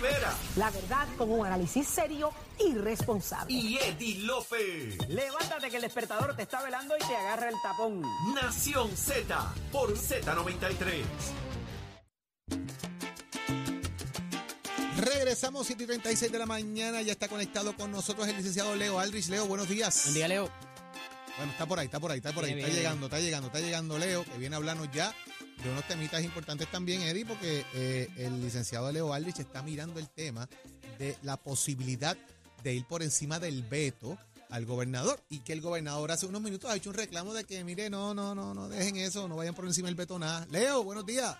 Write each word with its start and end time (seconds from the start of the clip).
Rivera. 0.00 0.34
La 0.56 0.70
verdad 0.70 1.06
con 1.18 1.30
un 1.30 1.46
análisis 1.46 1.86
serio 1.86 2.32
y 2.58 2.74
responsable. 2.74 3.52
Y 3.52 3.76
Eddie 3.76 4.20
Lofe. 4.20 4.96
Levántate 5.08 5.68
que 5.68 5.76
el 5.76 5.82
despertador 5.82 6.34
te 6.34 6.42
está 6.42 6.62
velando 6.62 6.94
y 6.96 7.00
te 7.00 7.14
agarra 7.14 7.50
el 7.50 7.54
tapón. 7.62 8.02
Nación 8.34 8.96
Z 8.96 9.54
por 9.70 9.94
Z93. 9.94 11.02
Regresamos 14.96 15.66
7 15.66 15.82
y 15.82 15.86
36 15.86 16.32
de 16.32 16.38
la 16.38 16.46
mañana. 16.46 17.02
Ya 17.02 17.12
está 17.12 17.28
conectado 17.28 17.76
con 17.76 17.90
nosotros 17.90 18.26
el 18.26 18.36
licenciado 18.36 18.74
Leo 18.76 18.98
Aldrich. 18.98 19.28
Leo, 19.28 19.46
buenos 19.46 19.68
días. 19.68 20.02
Buen 20.04 20.14
día, 20.14 20.28
Leo. 20.28 20.50
Bueno, 21.36 21.52
está 21.52 21.66
por 21.66 21.78
ahí, 21.78 21.86
está 21.86 22.00
por 22.00 22.10
ahí, 22.10 22.18
está 22.18 22.32
por 22.32 22.44
ahí. 22.44 22.52
Está 22.58 22.68
llegando, 22.68 23.06
está 23.06 23.20
llegando, 23.20 23.46
está 23.48 23.60
llegando 23.60 23.98
Leo, 23.98 24.24
que 24.24 24.38
viene 24.38 24.56
a 24.56 24.58
hablarnos 24.58 24.90
ya 24.92 25.14
de 25.62 25.70
unos 25.70 25.86
temitas 25.86 26.22
importantes 26.24 26.70
también, 26.70 27.02
Eddie, 27.02 27.26
porque 27.26 27.64
eh, 27.74 28.08
el 28.16 28.40
licenciado 28.40 28.90
Leo 28.90 29.12
Aldrich 29.12 29.40
está 29.40 29.62
mirando 29.62 29.98
el 29.98 30.08
tema 30.08 30.48
de 30.98 31.16
la 31.22 31.36
posibilidad 31.36 32.16
de 32.62 32.74
ir 32.74 32.84
por 32.86 33.02
encima 33.02 33.38
del 33.38 33.62
veto 33.62 34.18
al 34.48 34.66
gobernador 34.66 35.20
y 35.28 35.40
que 35.40 35.52
el 35.52 35.60
gobernador 35.60 36.10
hace 36.10 36.26
unos 36.26 36.42
minutos 36.42 36.70
ha 36.70 36.76
hecho 36.76 36.90
un 36.90 36.96
reclamo 36.96 37.34
de 37.34 37.44
que, 37.44 37.62
mire, 37.64 37.90
no, 37.90 38.14
no, 38.14 38.34
no, 38.34 38.54
no 38.54 38.68
dejen 38.68 38.96
eso, 38.96 39.28
no 39.28 39.36
vayan 39.36 39.54
por 39.54 39.66
encima 39.66 39.88
del 39.88 39.94
veto 39.94 40.18
nada. 40.18 40.46
Leo, 40.50 40.82
buenos 40.82 41.06
días. 41.06 41.36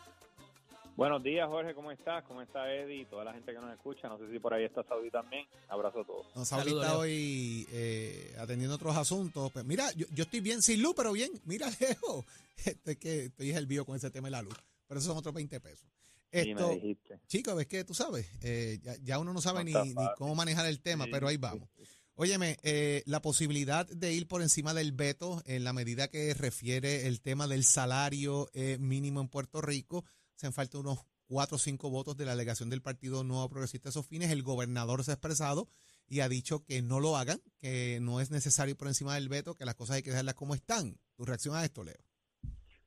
Buenos 1.00 1.22
días, 1.22 1.48
Jorge, 1.48 1.74
¿cómo 1.74 1.90
estás? 1.90 2.22
¿Cómo 2.24 2.42
está 2.42 2.70
Eddie? 2.70 3.00
Y 3.00 3.04
toda 3.06 3.24
la 3.24 3.32
gente 3.32 3.54
que 3.54 3.58
nos 3.58 3.72
escucha. 3.72 4.06
No 4.06 4.18
sé 4.18 4.30
si 4.30 4.38
por 4.38 4.52
ahí 4.52 4.64
está 4.64 4.82
Saudi 4.82 5.10
también. 5.10 5.46
Abrazo 5.70 6.00
a 6.00 6.04
todos. 6.04 6.26
Nos 6.36 6.46
Saludos, 6.46 6.84
ahorita 6.84 6.88
Leo. 6.90 6.98
hoy 7.00 7.66
eh, 7.72 8.36
atendiendo 8.38 8.74
otros 8.74 8.94
asuntos. 8.94 9.50
Pues 9.50 9.64
mira, 9.64 9.90
yo, 9.92 10.04
yo 10.12 10.24
estoy 10.24 10.40
bien 10.40 10.60
sin 10.60 10.82
luz, 10.82 10.92
pero 10.94 11.12
bien. 11.12 11.30
Mira, 11.46 11.70
Leo. 11.80 12.26
Esto 12.66 12.90
es 12.90 12.98
que 12.98 13.24
estoy 13.24 13.50
el 13.52 13.64
vivo 13.64 13.86
con 13.86 13.96
ese 13.96 14.10
tema 14.10 14.26
de 14.26 14.32
la 14.32 14.42
luz. 14.42 14.52
Pero 14.86 15.00
esos 15.00 15.08
son 15.08 15.16
otros 15.16 15.34
20 15.34 15.58
pesos. 15.60 15.88
Esto, 16.30 16.68
dijiste. 16.68 17.18
chicos, 17.28 17.56
ves 17.56 17.66
que 17.66 17.82
tú 17.82 17.94
sabes, 17.94 18.30
eh, 18.42 18.78
ya, 18.82 18.94
ya 19.02 19.18
uno 19.18 19.32
no 19.32 19.40
sabe 19.40 19.60
No 19.60 19.82
ni, 19.82 19.88
está 19.88 20.02
ni 20.02 20.08
cómo 20.18 20.34
manejar 20.34 20.66
el 20.66 20.82
tema, 20.82 21.06
Sí, 21.06 21.10
pero 21.10 21.28
ahí 21.28 21.36
sí, 21.36 21.40
vamos. 21.40 21.66
sí. 21.78 21.82
Óyeme, 22.14 22.58
eh, 22.62 23.02
la 23.06 23.22
posibilidad 23.22 23.86
de 23.86 24.12
ir 24.12 24.28
por 24.28 24.42
encima 24.42 24.74
del 24.74 24.92
veto 24.92 25.42
en 25.46 25.64
la 25.64 25.72
medida 25.72 26.08
que 26.08 26.34
refiere 26.34 27.06
el 27.06 27.22
tema 27.22 27.48
del 27.48 27.64
salario 27.64 28.50
eh, 28.52 28.76
mínimo 28.78 29.22
en 29.22 29.28
Puerto 29.28 29.62
Rico, 29.62 30.04
han 30.46 30.52
falta 30.52 30.78
unos 30.78 30.98
cuatro 31.26 31.56
o 31.56 31.58
cinco 31.58 31.90
votos 31.90 32.16
de 32.16 32.24
la 32.24 32.32
delegación 32.32 32.70
del 32.70 32.82
Partido 32.82 33.22
Nuevo 33.22 33.48
Progresista 33.48 33.88
a 33.88 33.90
esos 33.90 34.06
fines. 34.06 34.30
El 34.30 34.42
gobernador 34.42 35.04
se 35.04 35.12
ha 35.12 35.14
expresado 35.14 35.68
y 36.08 36.20
ha 36.20 36.28
dicho 36.28 36.64
que 36.64 36.82
no 36.82 36.98
lo 36.98 37.16
hagan, 37.16 37.38
que 37.60 37.98
no 38.00 38.20
es 38.20 38.30
necesario 38.32 38.76
por 38.76 38.88
encima 38.88 39.14
del 39.14 39.28
veto, 39.28 39.54
que 39.54 39.64
las 39.64 39.76
cosas 39.76 39.96
hay 39.96 40.02
que 40.02 40.10
dejarlas 40.10 40.34
como 40.34 40.54
están. 40.54 40.96
¿Tu 41.16 41.24
reacción 41.24 41.54
a 41.54 41.64
esto, 41.64 41.84
Leo? 41.84 42.02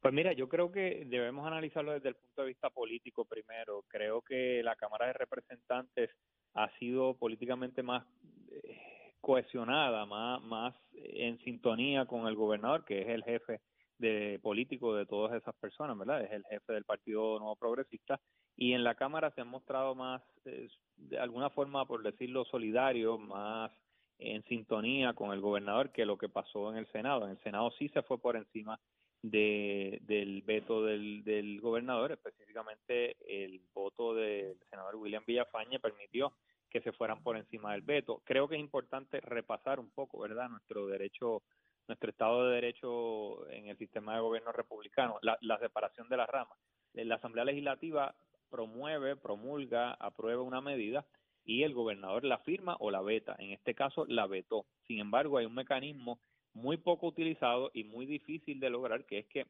Pues 0.01 0.13
mira, 0.13 0.33
yo 0.33 0.49
creo 0.49 0.69
que 0.69 1.05
debemos 1.05 1.47
analizarlo 1.47 1.93
desde 1.93 2.09
el 2.09 2.15
punto 2.15 2.41
de 2.41 2.49
vista 2.49 2.69
político 2.69 3.23
primero. 3.23 3.85
Creo 3.87 4.21
que 4.21 4.61
la 4.61 4.75
Cámara 4.75 5.07
de 5.07 5.13
Representantes 5.13 6.09
ha 6.53 6.69
sido 6.77 7.15
políticamente 7.17 7.81
más 7.81 8.05
eh, 8.51 9.13
cohesionada, 9.21 10.05
más, 10.05 10.43
más 10.43 10.75
en 10.91 11.39
sintonía 11.45 12.05
con 12.05 12.27
el 12.27 12.35
gobernador, 12.35 12.83
que 12.83 13.03
es 13.03 13.07
el 13.07 13.23
jefe 13.23 13.61
de 14.03 14.39
político 14.41 14.95
de 14.95 15.05
todas 15.05 15.33
esas 15.33 15.55
personas, 15.55 15.97
¿verdad? 15.97 16.21
Es 16.21 16.31
el 16.31 16.43
jefe 16.45 16.73
del 16.73 16.83
Partido 16.83 17.39
Nuevo 17.39 17.55
Progresista 17.55 18.19
y 18.57 18.73
en 18.73 18.83
la 18.83 18.95
Cámara 18.95 19.31
se 19.31 19.41
han 19.41 19.47
mostrado 19.47 19.95
más, 19.95 20.21
eh, 20.45 20.67
de 20.97 21.17
alguna 21.17 21.49
forma, 21.49 21.85
por 21.85 22.03
decirlo, 22.03 22.43
solidarios, 22.45 23.19
más 23.19 23.71
en 24.19 24.43
sintonía 24.43 25.13
con 25.13 25.31
el 25.31 25.39
gobernador 25.39 25.91
que 25.91 26.05
lo 26.05 26.17
que 26.17 26.29
pasó 26.29 26.69
en 26.71 26.77
el 26.77 26.87
Senado. 26.91 27.25
En 27.25 27.31
el 27.31 27.43
Senado 27.43 27.71
sí 27.79 27.89
se 27.89 28.03
fue 28.03 28.17
por 28.19 28.35
encima 28.35 28.79
de, 29.21 29.99
del 30.01 30.41
veto 30.41 30.83
del, 30.83 31.23
del 31.23 31.61
gobernador, 31.61 32.11
específicamente 32.11 33.15
el 33.25 33.61
voto 33.73 34.13
del 34.13 34.57
senador 34.69 34.97
William 34.97 35.23
Villafañe 35.25 35.79
permitió 35.79 36.33
que 36.69 36.81
se 36.81 36.91
fueran 36.91 37.23
por 37.23 37.37
encima 37.37 37.71
del 37.71 37.83
veto. 37.83 38.21
Creo 38.25 38.47
que 38.47 38.55
es 38.55 38.61
importante 38.61 39.21
repasar 39.21 39.79
un 39.79 39.91
poco, 39.91 40.19
¿verdad?, 40.19 40.49
nuestro 40.49 40.87
derecho, 40.87 41.43
nuestro 41.87 42.09
Estado 42.09 42.47
de 42.47 42.55
Derecho 42.55 43.49
en 43.49 43.67
el 43.67 43.77
sistema 43.77 44.15
de 44.15 44.21
gobierno 44.21 44.51
republicano, 44.51 45.19
la, 45.21 45.59
separación 45.59 46.07
de 46.09 46.17
las 46.17 46.29
ramas. 46.29 46.57
La 46.93 47.15
Asamblea 47.15 47.45
Legislativa 47.45 48.15
promueve, 48.49 49.15
promulga, 49.15 49.93
aprueba 49.93 50.43
una 50.43 50.61
medida 50.61 51.05
y 51.45 51.63
el 51.63 51.73
gobernador 51.73 52.23
la 52.23 52.37
firma 52.39 52.77
o 52.79 52.91
la 52.91 53.01
veta. 53.01 53.35
En 53.39 53.51
este 53.51 53.73
caso, 53.73 54.05
la 54.07 54.27
vetó. 54.27 54.65
Sin 54.87 54.99
embargo, 54.99 55.37
hay 55.37 55.45
un 55.45 55.55
mecanismo 55.55 56.19
muy 56.53 56.77
poco 56.77 57.07
utilizado 57.07 57.71
y 57.73 57.83
muy 57.83 58.05
difícil 58.05 58.59
de 58.59 58.69
lograr, 58.69 59.05
que 59.05 59.19
es 59.19 59.27
que 59.27 59.47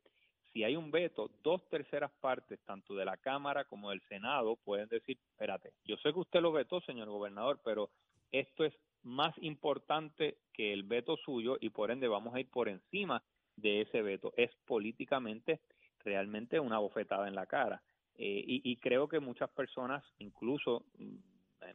si 0.53 0.63
hay 0.63 0.75
un 0.75 0.91
veto, 0.91 1.31
dos 1.43 1.67
terceras 1.69 2.11
partes, 2.21 2.59
tanto 2.65 2.95
de 2.95 3.05
la 3.05 3.17
Cámara 3.17 3.65
como 3.65 3.89
del 3.89 4.01
Senado, 4.07 4.55
pueden 4.55 4.87
decir, 4.87 5.17
espérate, 5.31 5.73
yo 5.83 5.97
sé 5.97 6.13
que 6.13 6.19
usted 6.19 6.41
lo 6.41 6.51
vetó, 6.51 6.79
señor 6.81 7.09
gobernador, 7.09 7.59
pero 7.63 7.89
esto 8.31 8.63
es 8.63 8.73
más 9.03 9.35
importante 9.39 10.39
que 10.53 10.73
el 10.73 10.83
veto 10.83 11.17
suyo 11.17 11.57
y 11.59 11.69
por 11.69 11.91
ende 11.91 12.07
vamos 12.07 12.33
a 12.35 12.39
ir 12.39 12.49
por 12.49 12.69
encima 12.69 13.23
de 13.55 13.81
ese 13.81 14.01
veto. 14.01 14.33
Es 14.37 14.51
políticamente 14.65 15.61
realmente 15.99 16.59
una 16.59 16.79
bofetada 16.79 17.27
en 17.27 17.35
la 17.35 17.45
cara. 17.45 17.83
Eh, 18.15 18.43
y, 18.45 18.71
y 18.71 18.77
creo 18.77 19.07
que 19.07 19.19
muchas 19.19 19.49
personas, 19.51 20.03
incluso 20.19 20.85
mm, 20.97 21.15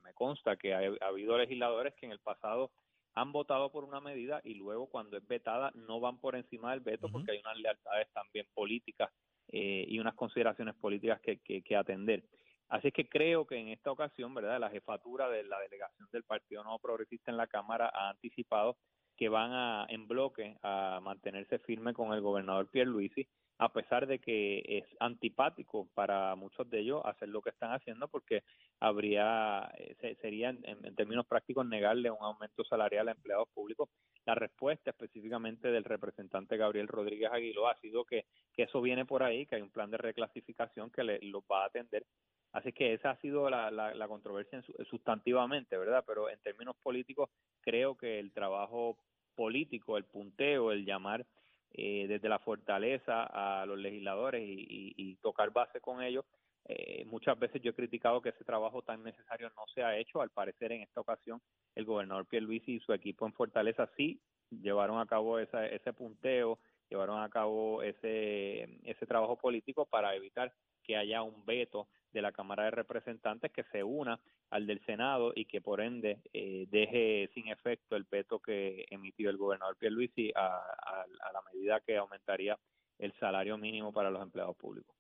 me- 0.05 0.15
consta 0.15 0.57
que 0.57 0.75
ha, 0.75 0.79
ha 1.01 1.09
habido 1.09 1.37
legisladores 1.39 1.95
que 1.95 2.07
en 2.07 2.13
el 2.13 2.21
pasado 2.21 2.73
han 3.15 3.33
votado 3.33 3.73
por 3.73 3.85
una 3.85 4.01
medida 4.01 4.41
y 4.45 4.55
luego 4.55 4.89
cuando 4.89 5.17
es 5.17 5.27
vetada 5.27 5.73
no 5.75 5.99
van 6.01 6.21
por 6.21 6.37
encima 6.37 6.71
del 6.71 6.81
veto 6.81 7.09
porque 7.11 7.33
hay 7.33 7.39
unas 7.41 7.59
lealtades 7.59 8.09
también 8.13 8.47
políticas 8.55 9.11
eh, 9.49 9.85
y 9.89 9.99
unas 9.99 10.15
consideraciones 10.15 10.77
políticas 10.77 11.21
que, 11.21 11.41
que, 11.41 11.63
que 11.63 11.77
atender. 11.77 12.25
Así 12.69 12.89
es 12.89 12.95
que 12.95 13.09
creo 13.09 13.47
que 13.47 13.57
en 13.57 13.69
esta 13.69 13.91
ocasión, 13.91 14.35
¿verdad? 14.35 14.61
La 14.61 14.71
jefatura 14.71 15.29
de 15.31 15.43
la 15.45 15.59
delegación 15.61 16.09
del 16.13 16.25
Partido 16.25 16.63
Nuevo 16.63 16.79
Progresista 16.79 17.31
en 17.31 17.39
la 17.39 17.47
Cámara 17.47 17.91
ha 17.93 18.11
anticipado 18.11 18.77
que 19.17 19.29
van 19.29 19.53
a, 19.53 19.87
en 19.89 20.07
bloque 20.07 20.57
a 20.63 21.01
mantenerse 21.03 21.59
firme 21.61 21.93
con 21.95 22.13
el 22.13 22.21
gobernador 22.21 22.71
Pierluisi, 22.71 23.27
a 23.61 23.73
pesar 23.73 24.07
de 24.07 24.21
que 24.21 24.63
es 24.79 24.85
antipático 25.01 25.89
para 25.95 26.37
muchos 26.37 26.69
de 26.71 26.79
ellos 26.81 27.03
hacer 27.05 27.29
lo 27.31 27.41
que 27.43 27.51
están 27.51 27.73
haciendo, 27.73 28.07
porque 28.09 28.45
habría, 28.79 29.73
eh, 29.77 29.97
se- 30.01 30.15
sería 30.17 30.51
en, 30.51 30.61
en 30.65 30.95
términos 30.95 31.27
prácticos 31.27 31.67
negarle 31.67 32.11
un 32.11 32.23
aumento 32.23 32.63
salarial 32.65 33.09
a 33.09 33.13
empleados 33.13 33.49
públicos. 33.53 33.89
La 34.27 34.37
respuesta 34.37 34.91
específicamente 34.91 35.69
del 35.73 35.83
representante 35.85 36.57
Gabriel 36.57 36.87
Rodríguez 36.87 37.31
Aguiló 37.33 37.67
ha 37.67 37.77
sido 37.81 38.05
que, 38.05 38.27
que 38.53 38.65
eso 38.65 38.81
viene 38.81 39.05
por 39.07 39.23
ahí, 39.25 39.47
que 39.47 39.57
hay 39.57 39.63
un 39.63 39.73
plan 39.73 39.91
de 39.91 39.97
reclasificación 39.99 40.91
que 40.93 41.03
le, 41.03 41.19
los 41.23 41.43
va 41.51 41.63
a 41.65 41.67
atender. 41.67 42.05
Así 42.53 42.73
que 42.73 42.95
esa 42.95 43.11
ha 43.11 43.17
sido 43.21 43.51
la, 43.51 43.71
la, 43.71 44.09
controversia 44.09 44.59
en 44.59 44.63
su- 44.65 44.73
sustantivamente, 44.91 45.77
¿verdad? 45.77 46.05
Pero 46.07 46.29
en 46.31 46.41
términos 46.41 46.77
políticos, 46.83 47.31
creo 47.61 47.97
que 47.97 48.19
el 48.19 48.33
trabajo 48.33 48.99
político, 49.35 49.97
el 49.97 50.05
punteo, 50.05 50.73
el 50.73 50.85
llamar 50.85 51.27
eh, 51.73 52.07
desde 52.09 52.29
la 52.29 52.39
fortaleza 52.39 53.25
a 53.25 53.67
los 53.67 53.79
legisladores 53.79 54.43
y 54.45 55.17
tocar 55.17 55.53
base 55.53 55.81
con 55.81 56.03
ellos. 56.03 56.25
Eh, 56.69 57.05
muchas 57.07 57.39
veces 57.39 57.63
yo 57.63 57.71
he 57.71 57.75
criticado 57.75 58.21
que 58.21 58.29
ese 58.29 58.45
trabajo 58.45 58.83
tan 58.83 59.03
necesario 59.03 59.49
no 59.57 59.67
se 59.75 59.83
ha 59.83 59.97
hecho. 59.97 60.21
Al 60.21 60.31
parecer, 60.31 60.71
en 60.73 60.83
esta 60.83 61.01
ocasión, 61.01 61.41
el 61.75 61.87
gobernador 61.87 62.27
Pierluisi 62.27 62.75
y 62.77 62.81
su 62.81 62.93
equipo 62.93 63.27
en 63.27 63.33
Fortaleza 63.33 63.89
sí 63.97 64.21
llevaron 64.51 65.01
a 65.01 65.07
cabo 65.07 65.39
esa, 65.39 65.67
ese 65.67 65.95
punteo, 65.95 66.59
llevaron 66.91 67.23
a 67.23 67.29
cabo 67.31 67.83
ese, 67.83 68.65
ese 68.85 69.07
trabajo 69.07 69.37
político 69.37 69.87
para 69.87 70.15
evitar 70.15 70.53
que 70.83 70.97
haya 70.97 71.23
un 71.23 71.45
veto 71.45 71.89
de 72.13 72.23
la 72.23 72.33
Cámara 72.33 72.65
de 72.65 72.71
Representantes 72.71 73.53
que 73.53 73.65
se 73.65 73.83
una 73.85 74.21
al 74.51 74.67
del 74.67 74.85
Senado 74.87 75.33
y 75.35 75.45
que 75.45 75.61
por 75.61 75.81
ende 75.81 76.23
eh, 76.33 76.67
deje 76.71 77.29
sin 77.35 77.49
efecto 77.49 77.97
el 77.97 78.05
veto 78.05 78.41
que 78.41 78.87
emitió 78.91 79.29
el 79.31 79.37
gobernador 79.37 79.77
Pierluisi 79.77 80.33
a, 80.35 80.47
a, 80.47 81.03
a 81.03 81.33
la 81.33 81.43
medida 81.53 81.81
que 81.81 81.97
aumentaría 81.99 82.59
el 82.99 83.13
salario 83.21 83.59
mínimo 83.59 83.93
para 83.93 84.11
los 84.11 84.23
empleados 84.23 84.57
públicos. 84.57 84.97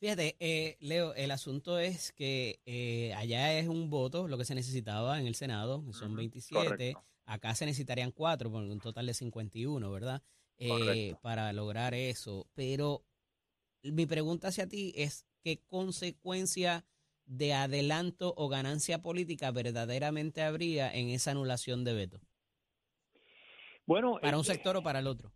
Fíjate, 0.00 0.36
eh, 0.40 0.76
Leo, 0.80 1.14
el 1.14 1.30
asunto 1.30 1.78
es 1.78 2.12
que 2.12 2.60
eh, 2.66 3.14
allá 3.14 3.58
es 3.58 3.68
un 3.68 3.88
voto, 3.90 4.28
lo 4.28 4.36
que 4.36 4.44
se 4.44 4.54
necesitaba 4.54 5.18
en 5.18 5.26
el 5.26 5.34
Senado, 5.34 5.84
que 5.86 5.92
son 5.94 6.14
Ujú, 6.14 6.16
27, 6.16 6.98
correcto. 6.98 7.04
acá 7.24 7.54
se 7.54 7.64
necesitarían 7.64 8.10
cuatro, 8.12 8.50
por 8.50 8.62
un 8.62 8.80
total 8.80 9.06
de 9.06 9.14
51, 9.14 9.90
¿verdad? 9.90 10.22
Eh, 10.58 11.16
para 11.20 11.52
lograr 11.52 11.94
eso. 11.94 12.48
Pero 12.54 13.06
mi 13.82 14.06
pregunta 14.06 14.48
hacia 14.48 14.68
ti 14.68 14.92
es, 14.96 15.26
¿qué 15.42 15.64
consecuencia 15.66 16.86
de 17.26 17.54
adelanto 17.54 18.34
o 18.36 18.48
ganancia 18.48 19.02
política 19.02 19.50
verdaderamente 19.52 20.42
habría 20.42 20.92
en 20.94 21.10
esa 21.10 21.32
anulación 21.32 21.84
de 21.84 21.94
veto? 21.94 22.20
Bueno, 23.86 24.18
¿Para 24.20 24.36
es 24.36 24.38
un 24.38 24.44
sector 24.44 24.76
o 24.76 24.82
para 24.82 25.00
el 25.00 25.06
otro? 25.06 25.34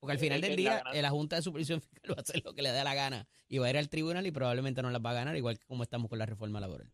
Porque 0.00 0.12
al 0.12 0.18
Eh, 0.18 0.20
final 0.20 0.40
eh, 0.42 0.42
del 0.42 0.56
la 0.56 0.56
día, 0.56 0.86
eh, 0.90 1.02
la 1.02 1.10
Junta 1.10 1.36
de 1.36 1.42
Supervisión 1.42 1.80
Fiscal 1.82 2.12
va 2.12 2.16
a 2.18 2.22
hacer 2.22 2.42
lo 2.44 2.54
que 2.54 2.62
le 2.62 2.70
dé 2.72 2.84
la 2.84 2.94
gana 2.94 3.28
y 3.48 3.58
va 3.58 3.66
a 3.68 3.70
ir 3.70 3.78
al 3.78 3.88
tribunal 3.90 4.26
y 4.26 4.32
probablemente 4.32 4.82
no 4.82 4.90
las 4.90 5.02
va 5.04 5.10
a 5.10 5.14
ganar, 5.14 5.36
igual 5.36 5.58
que 5.58 5.66
como 5.66 5.82
estamos 5.84 6.08
con 6.10 6.18
la 6.18 6.26
reforma 6.26 6.60
laboral. 6.60 6.92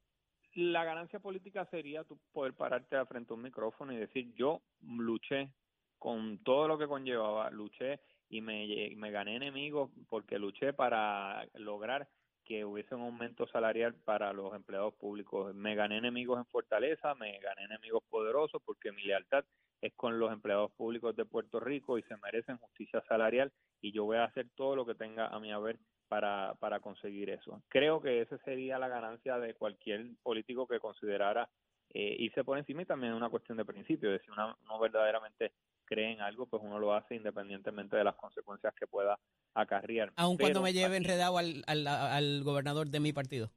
la 0.54 0.84
ganancia 0.84 1.20
política 1.20 1.66
sería 1.70 2.04
tú 2.04 2.18
poder 2.32 2.54
pararte 2.54 2.96
frente 3.06 3.32
a 3.32 3.36
un 3.36 3.42
micrófono 3.42 3.92
y 3.92 3.96
decir 3.98 4.32
yo 4.34 4.62
luché 4.80 5.54
con 6.00 6.38
todo 6.38 6.66
lo 6.66 6.78
que 6.78 6.88
conllevaba, 6.88 7.50
luché 7.50 8.00
y 8.30 8.40
me, 8.40 9.10
gané 9.10 9.36
enemigos 9.36 9.90
porque 10.08 10.38
luché 10.38 10.72
para 10.72 11.46
lograr 11.54 12.08
que 12.42 12.64
hubiese 12.64 12.94
un 12.94 13.02
aumento 13.02 13.46
salarial 13.48 13.94
para 13.94 14.32
los 14.32 14.54
empleados 14.54 14.94
públicos. 14.94 15.54
Me 15.54 15.74
gané 15.74 15.98
enemigos 15.98 16.38
en 16.38 16.46
Fortaleza, 16.46 17.14
me 17.14 17.38
gané 17.38 17.64
enemigos 17.64 18.02
poderosos 18.08 18.62
porque 18.64 18.92
mi 18.92 19.02
lealtad 19.02 19.44
es 19.82 19.92
con 19.94 20.18
los 20.18 20.32
empleados 20.32 20.72
públicos 20.72 21.14
de 21.14 21.26
Puerto 21.26 21.60
Rico 21.60 21.98
y 21.98 22.02
se 22.04 22.16
merecen 22.16 22.56
justicia 22.56 23.04
salarial 23.06 23.52
y 23.82 23.92
yo 23.92 24.04
voy 24.04 24.16
a 24.16 24.24
hacer 24.24 24.48
todo 24.56 24.74
lo 24.76 24.86
que 24.86 24.94
tenga 24.94 25.26
a 25.26 25.38
mi 25.38 25.52
haber 25.52 25.78
para, 26.08 26.54
para 26.60 26.80
conseguir 26.80 27.28
eso. 27.28 27.62
Creo 27.68 28.00
que 28.00 28.22
esa 28.22 28.38
sería 28.38 28.78
la 28.78 28.88
ganancia 28.88 29.38
de 29.38 29.52
cualquier 29.52 30.06
político 30.22 30.66
que 30.66 30.80
considerara 30.80 31.50
eh, 31.92 32.16
irse 32.20 32.42
por 32.42 32.56
encima 32.56 32.82
y 32.82 32.86
también 32.86 33.12
es 33.12 33.16
una 33.16 33.28
cuestión 33.28 33.58
de 33.58 33.64
principio, 33.64 34.10
de 34.10 34.20
si 34.20 34.30
uno, 34.30 34.56
uno 34.64 34.78
verdaderamente 34.78 35.52
cree 35.90 36.12
en 36.12 36.20
algo, 36.20 36.46
pues 36.46 36.62
uno 36.62 36.78
lo 36.78 36.94
hace 36.94 37.16
independientemente 37.16 37.96
de 37.96 38.04
las 38.04 38.14
consecuencias 38.14 38.72
que 38.78 38.86
pueda 38.86 39.18
acarrear. 39.54 40.12
Aun 40.16 40.38
cuando 40.38 40.62
me 40.62 40.72
lleve 40.72 40.96
enredado 40.96 41.36
al, 41.36 41.64
al, 41.66 41.86
al 41.86 42.42
gobernador 42.44 42.88
de 42.88 43.00
mi 43.00 43.12
partido. 43.12 43.50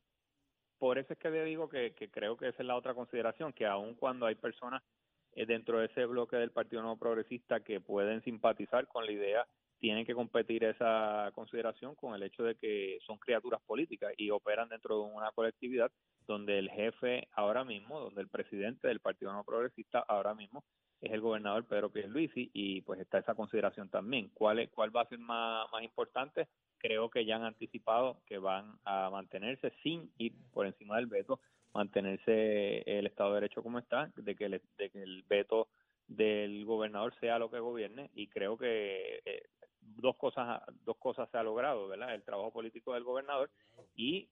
por 0.80 0.97
eso 0.97 1.13
es 1.13 1.19
que 1.19 1.30
le 1.30 1.45
digo 1.45 1.69
que, 1.69 1.94
que 1.94 2.09
creo 2.09 2.35
que 2.35 2.50
esa 2.50 2.62
es 2.63 2.68
la 2.68 2.75
otra 2.75 2.94
consideración, 2.94 3.53
que 3.53 3.65
aun 3.65 3.94
cuando 3.95 4.25
hay 4.25 4.35
personas 4.35 4.81
eh, 5.35 5.45
dentro 5.45 5.80
de 5.80 5.85
ese 5.85 6.06
bloque 6.06 6.35
del 6.35 6.51
Partido 6.51 6.81
Nuevo 6.81 6.97
Progresista 6.97 7.62
que 7.62 7.80
pueden 7.80 8.21
simpatizar 8.24 8.88
con 8.88 9.06
la 9.06 9.12
idea, 9.12 9.47
tienen 9.79 10.06
que 10.06 10.13
competir 10.13 10.63
esa 10.63 11.31
consideración 11.33 11.95
con 11.95 12.15
el 12.15 12.24
hecho 12.24 12.44
de 12.44 12.56
que 12.56 13.00
son 13.06 13.18
criaturas 13.18 13.62
políticas 13.65 14.13
y 14.18 14.29
operan 14.29 14.69
dentro 14.69 14.97
de 14.97 15.13
una 15.13 15.31
colectividad 15.31 15.91
donde 16.25 16.57
el 16.57 16.69
jefe 16.69 17.27
ahora 17.33 17.63
mismo, 17.63 18.00
donde 18.00 18.21
el 18.21 18.29
presidente 18.29 18.88
del 18.88 19.01
Partido 19.01 19.31
Nuevo 19.31 19.45
Progresista 19.45 20.00
ahora 20.07 20.33
mismo 20.33 20.63
es 21.03 21.11
el 21.11 21.19
gobernador 21.19 21.65
Pedro 21.65 21.91
Pierluisi 21.91 22.50
y 22.53 22.81
pues 22.81 23.00
está 23.01 23.17
esa 23.17 23.35
consideración 23.35 23.89
también. 23.89 24.29
¿Cuál, 24.33 24.59
es, 24.59 24.69
cuál 24.69 24.95
va 24.95 25.01
a 25.01 25.07
ser 25.09 25.19
más, 25.19 25.69
más 25.69 25.83
importante? 25.83 26.47
Creo 26.77 27.09
que 27.09 27.25
ya 27.25 27.35
han 27.35 27.44
anticipado 27.44 28.21
que 28.25 28.38
van 28.38 28.77
a 28.85 29.09
mantenerse 29.09 29.73
sin 29.83 30.09
ir 30.17 30.33
por 30.53 30.65
encima 30.65 30.95
del 30.95 31.07
veto, 31.07 31.41
mantenerse 31.73 32.83
el 32.85 33.05
Estado 33.05 33.31
de 33.31 33.41
Derecho 33.41 33.61
como 33.61 33.79
está, 33.79 34.13
de 34.15 34.35
que, 34.35 34.45
el, 34.45 34.61
de 34.77 34.89
que 34.89 35.03
el 35.03 35.23
veto 35.23 35.67
del 36.07 36.63
gobernador 36.63 37.13
sea 37.19 37.38
lo 37.38 37.51
que 37.51 37.59
gobierne 37.59 38.09
y 38.13 38.27
creo 38.27 38.57
que 38.57 39.21
eh, 39.25 39.44
dos 39.81 40.15
cosas 40.15 40.61
dos 40.85 40.97
cosas 40.97 41.29
se 41.31 41.38
ha 41.38 41.44
logrado, 41.44 41.89
¿verdad? 41.89 42.13
El 42.13 42.23
trabajo 42.23 42.51
político 42.51 42.94
del 42.94 43.03
gobernador 43.03 43.50
y 43.94 44.29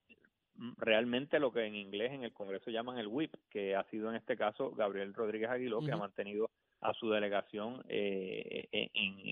realmente 0.77 1.39
lo 1.39 1.51
que 1.51 1.65
en 1.65 1.75
inglés 1.75 2.11
en 2.11 2.23
el 2.23 2.33
Congreso 2.33 2.71
llaman 2.71 2.97
el 2.97 3.07
whip, 3.07 3.33
que 3.49 3.75
ha 3.75 3.83
sido 3.89 4.09
en 4.09 4.15
este 4.15 4.37
caso 4.37 4.71
Gabriel 4.71 5.13
Rodríguez 5.13 5.49
Aguiló, 5.49 5.81
que 5.81 5.91
ha 5.91 5.97
mantenido 5.97 6.49
a 6.81 6.93
su 6.93 7.09
delegación 7.09 7.83
eh, 7.89 8.67
en, 8.71 8.89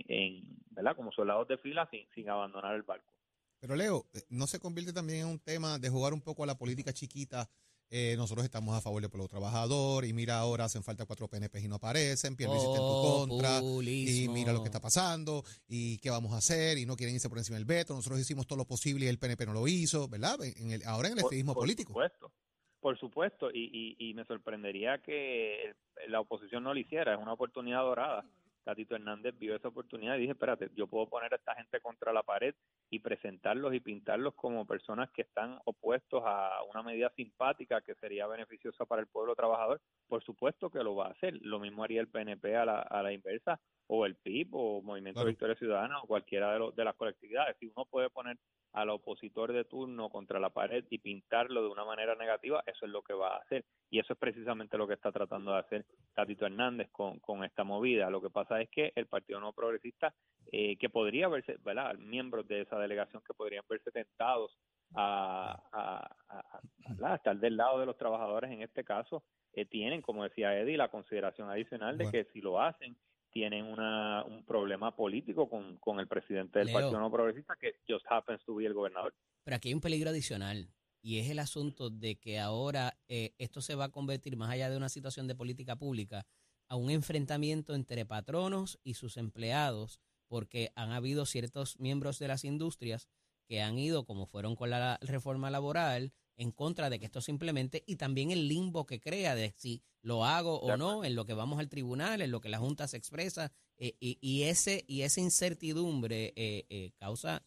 en, 0.08 0.58
¿verdad? 0.72 0.96
como 0.96 1.12
soldados 1.12 1.48
de 1.48 1.58
fila 1.58 1.88
sin, 1.92 2.08
sin 2.14 2.30
abandonar 2.30 2.76
el 2.76 2.84
barco. 2.84 3.14
Pero 3.60 3.76
Leo, 3.76 4.06
eh, 4.14 4.22
¿no 4.30 4.48
se 4.48 4.60
convierte 4.60 4.94
también 4.94 5.20
en 5.22 5.28
un 5.28 5.40
tema 5.40 5.78
de 5.80 5.90
jugar 5.90 6.14
un 6.14 6.22
poco 6.22 6.44
a 6.44 6.48
la 6.48 6.58
política 6.58 6.94
chiquita? 6.94 7.50
Eh, 7.92 8.14
nosotros 8.18 8.46
estamos 8.46 8.78
a 8.78 8.82
favor 8.82 9.02
del 9.02 9.10
pueblo 9.10 9.28
trabajador 9.28 10.06
y 10.06 10.14
mira 10.14 10.38
ahora 10.38 10.66
hacen 10.66 10.84
falta 10.84 11.08
cuatro 11.08 11.28
PNP 11.28 11.60
y 11.60 11.68
no 11.68 11.78
aparecen, 11.78 12.36
Pierluisi 12.36 12.66
está 12.68 12.78
en 12.78 12.84
tu 12.88 13.02
contra 13.02 13.60
y 13.64 14.28
mira 14.30 14.54
lo 14.54 14.62
que 14.62 14.68
está 14.68 14.80
pasando 14.80 15.44
y 15.68 15.98
qué 15.98 16.12
vamos 16.12 16.34
a 16.34 16.38
hacer 16.38 16.78
y 16.78 16.86
no 16.86 16.96
quieren 16.96 17.16
irse 17.16 17.30
por 17.30 17.40
encima 17.40 17.58
del 17.58 17.66
veto. 17.66 17.96
Nosotros 17.96 18.20
hicimos 18.20 18.46
todo 18.46 18.58
lo 18.58 18.66
posible 18.66 19.06
y 19.06 19.08
el 19.10 19.18
PNP 19.18 19.48
no 19.48 19.54
lo 19.54 19.68
hizo, 19.68 20.08
¿verdad? 20.08 20.38
En 20.44 20.70
el- 20.72 20.84
ahora 20.86 21.08
en 21.10 21.18
el 21.18 21.22
Por- 21.24 21.46
por 21.46 21.56
político. 21.56 21.90
supuesto, 21.94 22.32
por 22.82 22.98
supuesto, 22.98 23.50
y, 23.52 23.96
y, 24.00 24.10
y 24.10 24.14
me 24.14 24.26
sorprendería 24.26 25.00
que 25.00 25.76
la 26.08 26.20
oposición 26.22 26.64
no 26.64 26.74
lo 26.74 26.80
hiciera, 26.80 27.14
es 27.14 27.20
una 27.20 27.34
oportunidad 27.34 27.82
dorada. 27.82 28.26
Tatito 28.64 28.94
Hernández 28.94 29.34
vio 29.40 29.56
esa 29.56 29.70
oportunidad 29.70 30.16
y 30.18 30.20
dije, 30.22 30.34
espérate, 30.34 30.70
yo 30.76 30.86
puedo 30.86 31.08
poner 31.08 31.34
a 31.34 31.38
esta 31.38 31.56
gente 31.56 31.80
contra 31.80 32.14
la 32.14 32.24
pared 32.24 32.54
y 32.92 33.00
presentarlos 33.00 33.74
y 33.74 33.80
pintarlos 33.80 34.36
como 34.36 34.66
personas 34.66 35.10
que 35.12 35.24
están 35.24 35.60
opuestos 35.66 36.22
a 36.26 36.62
una 36.70 36.84
medida 36.84 37.10
simpática 37.16 37.82
que 37.82 37.96
sería 37.96 38.28
beneficiosa 38.28 38.86
para 38.86 39.02
el 39.02 39.08
pueblo 39.08 39.34
trabajador. 39.34 39.82
Por 40.08 40.24
supuesto 40.24 40.70
que 40.70 40.84
lo 40.84 40.94
va 40.96 41.08
a 41.08 41.12
hacer. 41.12 41.40
Lo 41.42 41.60
mismo 41.60 41.84
haría 41.84 42.02
el 42.02 42.10
PNP 42.10 42.56
a 42.56 42.66
la, 42.66 42.80
a 42.82 43.02
la 43.02 43.12
inversa, 43.14 43.60
o 43.88 44.06
el 44.06 44.16
PIB, 44.16 44.50
o 44.54 44.82
Movimiento 44.84 45.20
Claro. 45.20 45.26
de 45.28 45.32
Victoria 45.32 45.56
Ciudadana, 45.56 46.02
o 46.02 46.08
cualquiera 46.08 46.54
de, 46.54 46.72
de 46.76 46.84
las 46.84 46.96
colectividades. 46.96 47.58
Si 47.60 47.66
uno 47.66 47.86
puede 47.86 48.10
poner 48.12 48.38
al 48.74 48.90
opositor 48.90 49.52
de 49.52 49.66
turno 49.66 50.10
contra 50.10 50.40
la 50.40 50.50
pared 50.50 50.86
y 50.90 51.00
pintarlo 51.00 51.64
de 51.64 51.70
una 51.70 51.86
manera 51.86 52.16
negativa, 52.16 52.64
eso 52.66 52.86
es 52.86 52.92
lo 52.92 53.02
que 53.02 53.14
va 53.14 53.36
a 53.36 53.40
hacer. 53.40 53.66
Y 53.90 54.00
eso 54.00 54.14
es 54.14 54.20
precisamente 54.20 54.78
lo 54.78 54.88
que 54.88 54.94
está 54.94 55.12
tratando 55.12 55.54
de 55.54 55.60
hacer 55.60 55.86
Tatito 56.14 56.46
Hernández 56.46 56.90
con, 56.92 57.20
con 57.20 57.44
esta 57.44 57.64
movida. 57.64 58.10
Lo 58.10 58.22
que 58.22 58.30
pasa 58.30 58.62
es 58.62 58.70
que 58.70 58.92
el 58.96 59.08
Partido 59.08 59.40
No 59.40 59.54
Progresista, 59.54 60.14
eh, 60.52 60.78
que 60.78 60.90
podría 60.90 61.28
verse, 61.28 61.58
¿verdad? 61.64 61.96
Miembros 61.98 62.48
de 62.48 62.62
esa 62.62 62.78
delegación 62.78 63.24
que 63.26 63.34
podrían 63.34 63.64
verse 63.68 63.92
tentados 63.92 64.56
a, 64.96 65.62
a, 65.72 67.16
estar 67.16 67.38
del 67.38 67.58
lado 67.58 67.80
de 67.80 67.86
los 67.86 67.98
trabajadores 67.98 68.52
en 68.52 68.62
este 68.62 68.84
caso, 68.84 69.24
eh, 69.54 69.66
tienen, 69.66 70.02
como 70.02 70.24
decía 70.24 70.58
Eddie, 70.58 70.78
la 70.78 70.90
consideración 70.90 71.50
adicional 71.50 71.98
de 71.98 72.06
Bueno. 72.06 72.12
que 72.12 72.32
si 72.32 72.42
lo 72.42 72.62
hacen, 72.62 72.96
tienen 73.32 73.66
una, 73.66 74.24
un 74.24 74.44
problema 74.46 74.96
político 74.96 75.50
con, 75.50 75.78
con 75.78 76.00
el 76.00 76.08
presidente 76.08 76.60
del 76.60 76.68
Leo. 76.68 76.80
Partido 76.80 77.00
No 77.00 77.12
Progresista, 77.12 77.56
que 77.60 77.76
just 77.88 78.06
happens 78.10 78.44
to 78.46 78.56
be 78.56 78.66
el 78.66 78.74
gobernador. 78.74 79.14
Pero 79.44 79.56
aquí 79.56 79.70
hay 79.70 79.74
un 79.74 79.82
peligro 79.82 80.10
adicional 80.10 80.70
y 81.02 81.20
es 81.20 81.30
el 81.30 81.40
asunto 81.40 81.90
de 81.90 82.18
que 82.18 82.40
ahora 82.40 82.98
eh, 83.08 83.34
esto 83.38 83.62
se 83.62 83.76
va 83.76 83.86
a 83.86 83.92
convertir, 83.92 84.36
más 84.36 84.52
allá 84.52 84.70
de 84.70 84.78
una 84.78 84.90
situación 84.90 85.28
de 85.28 85.36
política 85.36 85.76
pública, 85.76 86.26
a 86.68 86.76
un 86.76 86.90
enfrentamiento 86.92 87.74
entre 87.74 88.06
patronos 88.06 88.80
y 88.84 88.94
sus 88.96 89.18
empleados, 89.18 90.00
porque 90.28 90.72
han 90.76 90.92
habido 90.92 91.26
ciertos 91.26 91.80
miembros 91.80 92.20
de 92.20 92.28
las 92.28 92.44
industrias 92.44 93.10
que 93.48 93.62
han 93.62 93.80
ido, 93.80 94.06
como 94.06 94.28
fueron 94.28 94.56
con 94.56 94.70
la 94.70 95.00
reforma 95.02 95.50
laboral, 95.50 96.14
en 96.40 96.52
contra 96.52 96.90
de 96.90 97.00
que 97.00 97.06
esto 97.06 97.22
simplemente, 97.22 97.84
y 97.86 97.98
también 97.98 98.32
el 98.32 98.48
limbo 98.48 98.86
que 98.86 99.00
crea 99.00 99.36
de 99.36 99.52
si 99.58 99.84
lo 100.02 100.24
hago 100.26 100.60
o 100.62 100.78
no, 100.78 101.04
en 101.04 101.14
lo 101.16 101.26
que 101.26 101.34
vamos 101.34 101.60
al 101.60 101.70
tribunal, 101.70 102.22
en 102.22 102.32
lo 102.32 102.40
que 102.40 102.50
la 102.50 102.58
Junta 102.58 102.88
se 102.88 102.98
expresa, 102.98 103.52
eh, 103.78 103.96
y, 104.00 104.18
y 104.22 104.44
ese 104.44 104.86
y 104.88 105.02
esa 105.02 105.20
incertidumbre 105.22 106.34
eh, 106.36 106.66
eh, 106.70 106.92
causa 106.98 107.44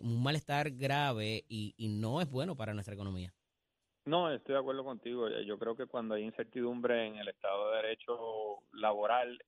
un 0.00 0.22
malestar 0.22 0.70
grave 0.70 1.44
y, 1.50 1.74
y 1.76 1.88
no 1.88 2.22
es 2.22 2.30
bueno 2.30 2.56
para 2.56 2.72
nuestra 2.72 2.94
economía. 2.94 3.34
No, 4.06 4.32
estoy 4.32 4.54
de 4.54 4.60
acuerdo 4.60 4.82
contigo. 4.84 5.28
Yo 5.28 5.58
creo 5.58 5.76
que 5.76 5.84
cuando 5.86 6.14
hay 6.14 6.22
incertidumbre 6.22 7.06
en 7.06 7.16
el 7.16 7.28
Estado 7.28 7.70
de 7.70 7.76
Derecho 7.82 8.60
laboral, 8.72 9.38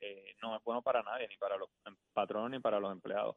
no 0.43 0.55
es 0.55 0.63
bueno 0.65 0.83
para 0.83 1.03
nadie, 1.03 1.29
ni 1.29 1.37
para 1.39 1.57
los 1.57 1.71
em- 1.87 1.97
patronos 2.13 2.51
ni 2.51 2.59
para 2.59 2.79
los 2.79 2.93
empleados. 2.93 3.37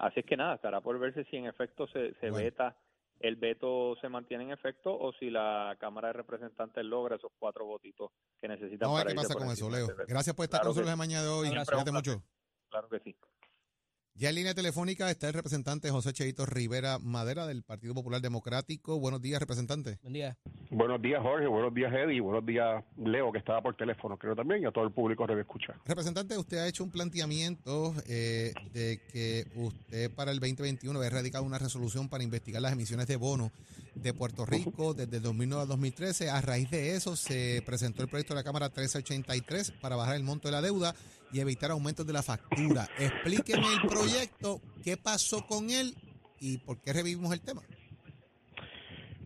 Así 0.00 0.20
es 0.20 0.24
que 0.24 0.36
nada, 0.38 0.54
estará 0.54 0.80
por 0.80 0.98
verse 0.98 1.24
si 1.24 1.36
en 1.36 1.44
efecto 1.46 1.86
se, 1.88 2.14
se 2.14 2.30
Bueno. 2.30 2.36
veta, 2.36 2.74
el 3.20 3.36
veto 3.36 3.96
se 4.00 4.08
mantiene 4.08 4.44
en 4.44 4.50
efecto 4.50 4.96
o 4.96 5.12
si 5.14 5.30
la 5.30 5.76
Cámara 5.80 6.08
de 6.08 6.14
Representantes 6.14 6.84
logra 6.84 7.16
esos 7.16 7.32
cuatro 7.38 7.64
votitos 7.64 8.10
que 8.40 8.48
necesitan 8.48 8.88
Vamos 8.88 9.00
a 9.00 9.04
para 9.04 9.10
qué 9.10 9.16
pasa 9.16 9.34
con 9.34 9.50
eso, 9.50 9.70
Leo. 9.70 9.86
veto. 9.86 10.04
Gracias 10.06 10.36
por 10.36 10.44
estar 10.44 10.60
Claro 10.60 10.74
con 10.74 10.76
nosotros 10.76 10.90
la 10.90 10.96
mañana 10.96 11.22
de 11.22 11.28
hoy. 11.28 11.50
Mucho. 11.92 12.22
Claro 12.68 12.88
que 12.88 13.00
sí. 13.00 13.16
Ya 14.18 14.30
en 14.30 14.36
línea 14.36 14.54
telefónica 14.54 15.10
está 15.10 15.28
el 15.28 15.34
representante 15.34 15.90
José 15.90 16.14
Cheito 16.14 16.46
Rivera 16.46 16.98
Madera 16.98 17.46
del 17.46 17.62
Partido 17.62 17.92
Popular 17.92 18.22
Democrático. 18.22 18.98
Buenos 18.98 19.20
días, 19.20 19.38
representante. 19.40 19.98
Buen 20.00 20.14
día. 20.14 20.38
Buenos 20.70 21.02
días, 21.02 21.20
Jorge. 21.22 21.46
Buenos 21.46 21.74
días, 21.74 21.92
Eddie. 21.92 22.22
Buenos 22.22 22.46
días, 22.46 22.82
Leo, 22.96 23.30
que 23.30 23.36
estaba 23.36 23.60
por 23.60 23.76
teléfono, 23.76 24.16
creo 24.16 24.34
también, 24.34 24.62
y 24.62 24.64
a 24.64 24.70
todo 24.70 24.84
el 24.84 24.90
público 24.90 25.26
que 25.26 25.34
me 25.34 25.42
escucha. 25.42 25.74
Representante, 25.84 26.38
usted 26.38 26.56
ha 26.56 26.66
hecho 26.66 26.82
un 26.82 26.90
planteamiento 26.90 27.92
eh, 28.08 28.54
de 28.72 29.02
que 29.12 29.48
usted 29.54 30.10
para 30.14 30.30
el 30.30 30.40
2021 30.40 30.98
había 30.98 31.10
radicado 31.10 31.44
una 31.44 31.58
resolución 31.58 32.08
para 32.08 32.24
investigar 32.24 32.62
las 32.62 32.72
emisiones 32.72 33.08
de 33.08 33.16
bonos 33.16 33.52
de 33.94 34.14
Puerto 34.14 34.46
Rico 34.46 34.94
desde 34.94 35.18
el 35.18 35.22
2009 35.24 35.62
al 35.62 35.68
2013. 35.68 36.30
A 36.30 36.40
raíz 36.40 36.70
de 36.70 36.94
eso 36.94 37.16
se 37.16 37.62
presentó 37.66 38.02
el 38.02 38.08
proyecto 38.08 38.32
de 38.32 38.40
la 38.40 38.44
Cámara 38.44 38.68
1383 38.68 39.72
para 39.72 39.96
bajar 39.96 40.16
el 40.16 40.22
monto 40.22 40.48
de 40.48 40.52
la 40.52 40.62
deuda 40.62 40.94
y 41.32 41.40
evitar 41.40 41.70
aumentos 41.70 42.06
de 42.06 42.12
la 42.12 42.22
factura. 42.22 42.86
Explíqueme 42.98 43.66
el 43.74 43.88
proyecto, 43.88 44.60
qué 44.82 44.96
pasó 44.96 45.46
con 45.46 45.70
él 45.70 45.94
y 46.40 46.58
por 46.58 46.80
qué 46.80 46.92
revivimos 46.92 47.32
el 47.32 47.40
tema. 47.40 47.62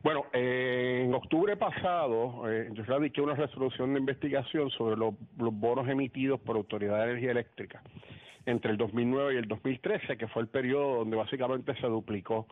Bueno, 0.02 0.24
eh, 0.32 1.02
en 1.04 1.12
octubre 1.12 1.56
pasado, 1.58 2.50
eh, 2.50 2.70
yo 2.72 2.84
radiqué 2.84 3.20
una 3.20 3.34
resolución 3.34 3.92
de 3.92 4.00
investigación 4.00 4.70
sobre 4.70 4.96
los, 4.96 5.14
los 5.36 5.52
bonos 5.52 5.86
emitidos 5.88 6.40
por 6.40 6.56
Autoridad 6.56 6.98
de 6.98 7.04
Energía 7.10 7.32
Eléctrica 7.32 7.82
entre 8.46 8.70
el 8.70 8.78
2009 8.78 9.34
y 9.34 9.36
el 9.36 9.48
2013, 9.48 10.16
que 10.16 10.26
fue 10.28 10.42
el 10.42 10.48
periodo 10.48 11.00
donde 11.00 11.16
básicamente 11.16 11.74
se 11.80 11.86
duplicó 11.86 12.46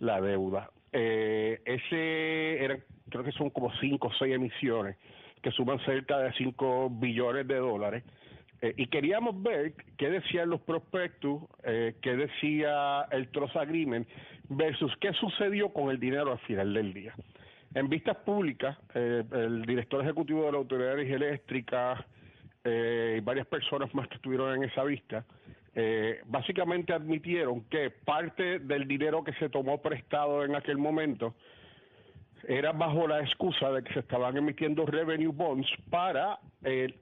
la 0.00 0.20
deuda. 0.20 0.70
Eh, 0.92 1.60
ese 1.64 2.62
eran, 2.62 2.82
creo 3.08 3.24
que 3.24 3.32
son 3.32 3.50
como 3.50 3.72
cinco 3.80 4.08
o 4.08 4.12
seis 4.18 4.34
emisiones 4.34 4.96
que 5.42 5.50
suman 5.52 5.78
cerca 5.84 6.18
de 6.18 6.32
5 6.32 6.90
billones 6.90 7.46
de 7.46 7.56
dólares. 7.56 8.02
Eh, 8.66 8.74
y 8.76 8.86
queríamos 8.88 9.40
ver 9.42 9.74
qué 9.96 10.10
decían 10.10 10.50
los 10.50 10.60
prospectus, 10.60 11.40
eh, 11.62 11.94
qué 12.02 12.16
decía 12.16 13.06
el 13.12 13.28
Trust 13.28 13.56
Agreement 13.56 14.08
versus 14.48 14.92
qué 15.00 15.12
sucedió 15.12 15.68
con 15.68 15.90
el 15.90 16.00
dinero 16.00 16.32
al 16.32 16.38
final 16.40 16.74
del 16.74 16.92
día. 16.92 17.14
En 17.74 17.88
vistas 17.88 18.16
públicas, 18.18 18.76
eh, 18.94 19.22
el 19.30 19.62
director 19.62 20.02
ejecutivo 20.02 20.46
de 20.46 20.52
la 20.52 20.58
Autoridad 20.58 20.88
de 20.88 21.02
Energía 21.02 21.16
Eléctrica 21.16 22.06
eh, 22.64 23.16
y 23.18 23.20
varias 23.20 23.46
personas 23.46 23.94
más 23.94 24.08
que 24.08 24.16
estuvieron 24.16 24.56
en 24.56 24.68
esa 24.68 24.82
vista, 24.82 25.24
básicamente 26.24 26.94
admitieron 26.94 27.60
que 27.64 27.90
parte 27.90 28.60
del 28.60 28.88
dinero 28.88 29.22
que 29.22 29.34
se 29.34 29.50
tomó 29.50 29.82
prestado 29.82 30.42
en 30.42 30.56
aquel 30.56 30.78
momento 30.78 31.34
era 32.48 32.72
bajo 32.72 33.06
la 33.06 33.20
excusa 33.20 33.70
de 33.70 33.82
que 33.82 33.92
se 33.92 34.00
estaban 34.00 34.36
emitiendo 34.36 34.86
revenue 34.86 35.32
bonds 35.32 35.68
para 35.90 36.38
eh, 36.64 36.94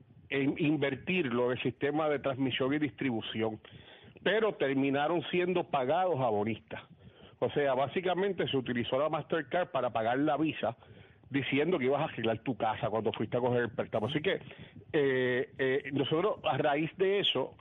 en- 0.43 0.55
invertirlo 0.59 1.47
en 1.47 1.53
el 1.59 1.63
sistema 1.63 2.09
de 2.09 2.19
transmisión 2.19 2.73
y 2.75 2.79
distribución, 2.79 3.61
pero 4.23 4.55
terminaron 4.55 5.23
siendo 5.31 5.65
pagados 5.65 6.21
a 6.21 6.29
bonistas. 6.29 6.83
O 7.41 7.51
sea, 7.51 7.75
básicamente 7.75 8.49
se 8.49 8.57
utilizó 8.57 8.99
la 8.99 9.09
Mastercard 9.09 9.69
para 9.71 9.91
pagar 9.91 10.19
la 10.19 10.37
visa 10.37 10.77
diciendo 11.31 11.79
que 11.79 11.87
ibas 11.87 12.01
a 12.01 12.05
arreglar 12.05 12.39
tu 12.39 12.57
casa 12.57 12.89
cuando 12.89 13.13
fuiste 13.13 13.37
a 13.37 13.41
coger 13.41 13.63
el 13.65 13.71
préstamo. 13.71 14.07
Así 14.07 14.21
que 14.23 14.41
eh, 14.93 15.51
eh, 15.59 15.83
nosotros 15.93 16.37
a 16.45 16.57
raíz 16.59 16.91
de 16.97 17.21
eso 17.21 17.55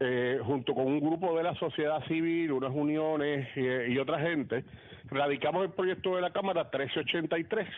eh, 0.00 0.40
junto 0.42 0.74
con 0.74 0.86
un 0.86 0.98
grupo 1.00 1.36
de 1.36 1.44
la 1.44 1.54
sociedad 1.56 2.04
civil, 2.06 2.50
unas 2.52 2.72
uniones 2.74 3.46
eh, 3.54 3.86
y 3.90 3.98
otra 3.98 4.18
gente, 4.18 4.64
radicamos 5.10 5.62
el 5.64 5.70
proyecto 5.70 6.16
de 6.16 6.22
la 6.22 6.30
Cámara 6.32 6.64
1383. 6.64 7.68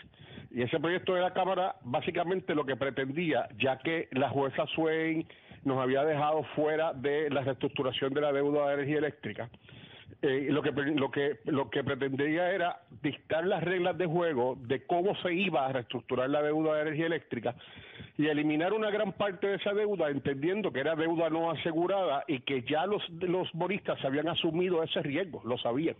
Y 0.54 0.62
ese 0.62 0.78
proyecto 0.78 1.14
de 1.14 1.20
la 1.20 1.32
Cámara 1.32 1.74
básicamente 1.82 2.54
lo 2.54 2.64
que 2.64 2.76
pretendía, 2.76 3.48
ya 3.58 3.78
que 3.78 4.08
la 4.12 4.28
jueza 4.28 4.64
Swain 4.68 5.26
nos 5.64 5.78
había 5.78 6.04
dejado 6.04 6.44
fuera 6.54 6.92
de 6.92 7.28
la 7.28 7.40
reestructuración 7.40 8.14
de 8.14 8.20
la 8.20 8.32
deuda 8.32 8.68
de 8.68 8.74
energía 8.74 8.98
eléctrica, 8.98 9.50
eh, 10.22 10.46
lo 10.50 10.62
que 10.62 10.70
lo 10.70 11.10
que 11.10 11.38
lo 11.46 11.70
que 11.70 11.82
pretendía 11.82 12.52
era 12.52 12.78
dictar 13.02 13.44
las 13.44 13.64
reglas 13.64 13.98
de 13.98 14.06
juego 14.06 14.56
de 14.60 14.86
cómo 14.86 15.16
se 15.16 15.34
iba 15.34 15.66
a 15.66 15.72
reestructurar 15.72 16.30
la 16.30 16.40
deuda 16.40 16.76
de 16.76 16.82
energía 16.82 17.06
eléctrica 17.06 17.56
y 18.16 18.28
eliminar 18.28 18.72
una 18.72 18.90
gran 18.90 19.12
parte 19.12 19.48
de 19.48 19.56
esa 19.56 19.74
deuda 19.74 20.08
entendiendo 20.08 20.72
que 20.72 20.80
era 20.80 20.94
deuda 20.94 21.30
no 21.30 21.50
asegurada 21.50 22.24
y 22.28 22.40
que 22.40 22.62
ya 22.62 22.86
los 22.86 23.02
los 23.10 23.50
bonistas 23.54 24.02
habían 24.04 24.28
asumido 24.28 24.82
ese 24.84 25.02
riesgo 25.02 25.42
lo 25.44 25.58
sabían 25.58 25.96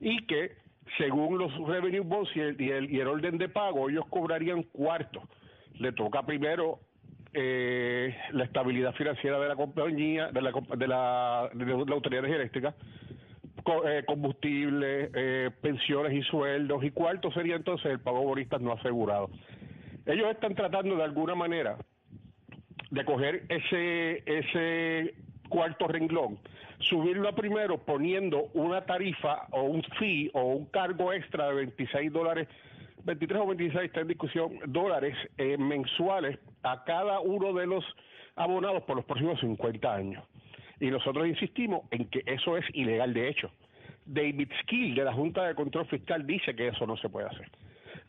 y 0.00 0.24
que 0.26 0.52
según 0.98 1.38
los 1.38 1.52
revenue 1.66 2.00
bonds 2.00 2.30
y 2.34 2.40
el, 2.40 2.60
y 2.60 2.70
el, 2.70 2.90
y 2.90 3.00
el 3.00 3.08
orden 3.08 3.38
de 3.38 3.48
pago 3.48 3.88
ellos 3.88 4.04
cobrarían 4.10 4.62
cuarto 4.64 5.22
le 5.78 5.92
toca 5.92 6.22
primero 6.24 6.80
eh, 7.32 8.16
la 8.32 8.44
estabilidad 8.44 8.92
financiera 8.94 9.38
de 9.38 9.48
la 9.48 9.56
compañía 9.56 10.28
de 10.32 10.42
la 10.42 10.50
de 10.76 10.86
la, 10.88 11.50
de 11.54 11.64
la 11.66 11.94
autoridad 11.94 12.24
eléctrica 12.24 12.74
co- 13.62 13.86
eh, 13.88 14.04
combustible, 14.04 15.10
eh, 15.14 15.50
pensiones 15.60 16.12
y 16.12 16.22
sueldos, 16.22 16.82
y 16.82 16.90
cuarto 16.90 17.30
sería 17.30 17.56
entonces 17.56 17.86
el 17.92 18.00
pago 18.00 18.22
bonistas 18.22 18.60
no 18.60 18.72
asegurado. 18.72 19.30
Ellos 20.06 20.28
están 20.30 20.54
tratando 20.54 20.96
de 20.96 21.04
alguna 21.04 21.34
manera 21.34 21.76
de 22.90 23.04
coger 23.04 23.44
ese, 23.48 24.22
ese 24.26 25.14
cuarto 25.48 25.86
renglón, 25.86 26.38
subirlo 26.80 27.28
a 27.28 27.32
primero 27.32 27.78
poniendo 27.78 28.50
una 28.54 28.82
tarifa 28.82 29.46
o 29.50 29.62
un 29.62 29.82
fee 29.98 30.30
o 30.34 30.42
un 30.42 30.66
cargo 30.66 31.12
extra 31.12 31.48
de 31.48 31.54
26 31.54 32.12
dólares, 32.12 32.48
23 33.04 33.40
o 33.40 33.46
26 33.46 33.84
está 33.84 34.00
en 34.00 34.08
discusión, 34.08 34.58
dólares 34.66 35.16
eh, 35.38 35.56
mensuales 35.58 36.38
a 36.62 36.84
cada 36.84 37.20
uno 37.20 37.52
de 37.52 37.66
los 37.66 37.84
abonados 38.36 38.82
por 38.84 38.96
los 38.96 39.04
próximos 39.04 39.40
50 39.40 39.94
años. 39.94 40.24
Y 40.80 40.90
nosotros 40.90 41.26
insistimos 41.26 41.82
en 41.90 42.08
que 42.08 42.22
eso 42.26 42.56
es 42.56 42.64
ilegal 42.72 43.12
de 43.12 43.28
hecho. 43.28 43.50
David 44.06 44.48
Skill 44.62 44.94
de 44.94 45.04
la 45.04 45.12
Junta 45.12 45.46
de 45.46 45.54
Control 45.54 45.86
Fiscal 45.86 46.26
dice 46.26 46.54
que 46.54 46.68
eso 46.68 46.86
no 46.86 46.96
se 46.96 47.08
puede 47.08 47.28
hacer. 47.28 47.48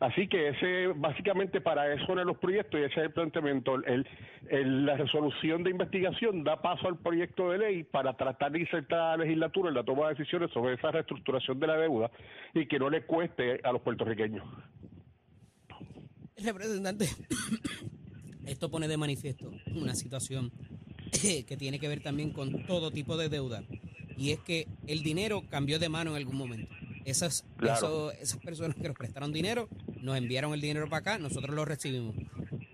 Así 0.02 0.26
que 0.26 0.48
ese 0.48 0.88
básicamente 0.96 1.60
para 1.60 1.94
eso 1.94 2.12
eran 2.12 2.26
los 2.26 2.36
proyectos 2.38 2.80
y 2.80 2.82
ese 2.82 2.94
es 3.00 3.06
el 3.06 3.12
planteamiento. 3.12 3.76
El, 3.76 4.04
el- 4.50 4.84
la 4.84 4.96
resolución 4.96 5.62
de 5.62 5.70
investigación 5.70 6.42
da 6.42 6.60
paso 6.60 6.88
al 6.88 6.98
proyecto 6.98 7.50
de 7.50 7.58
ley 7.58 7.84
para 7.84 8.16
tratar 8.16 8.50
de 8.50 8.60
insertar 8.60 8.98
a 8.98 9.16
la 9.16 9.24
legislatura 9.24 9.68
en 9.68 9.76
la 9.76 9.84
toma 9.84 10.08
de 10.08 10.14
decisiones 10.14 10.50
sobre 10.50 10.74
esa 10.74 10.90
reestructuración 10.90 11.60
de 11.60 11.66
la 11.68 11.76
deuda 11.76 12.10
y 12.52 12.66
que 12.66 12.80
no 12.80 12.90
le 12.90 13.02
cueste 13.06 13.60
a 13.62 13.70
los 13.70 13.80
puertorriqueños. 13.82 14.44
Representante, 16.36 17.06
esto 18.46 18.70
pone 18.70 18.88
de 18.88 18.96
manifiesto 18.96 19.52
una 19.74 19.94
situación 19.94 20.50
que 21.46 21.56
tiene 21.56 21.78
que 21.78 21.86
ver 21.88 22.02
también 22.02 22.32
con 22.32 22.64
todo 22.66 22.90
tipo 22.90 23.16
de 23.16 23.28
deuda. 23.28 23.62
Y 24.16 24.32
es 24.32 24.40
que 24.40 24.66
el 24.86 25.02
dinero 25.02 25.42
cambió 25.48 25.78
de 25.78 25.88
mano 25.88 26.10
en 26.10 26.16
algún 26.16 26.36
momento. 26.36 26.74
Esas, 27.04 27.44
Claro. 27.56 27.74
eso- 27.76 28.12
esas 28.12 28.38
personas 28.38 28.76
que 28.76 28.86
nos 28.88 28.96
prestaron 28.96 29.32
dinero 29.32 29.68
nos 30.02 30.16
enviaron 30.18 30.52
el 30.54 30.60
dinero 30.60 30.88
para 30.88 30.98
acá, 31.00 31.18
nosotros 31.18 31.54
lo 31.54 31.64
recibimos. 31.64 32.14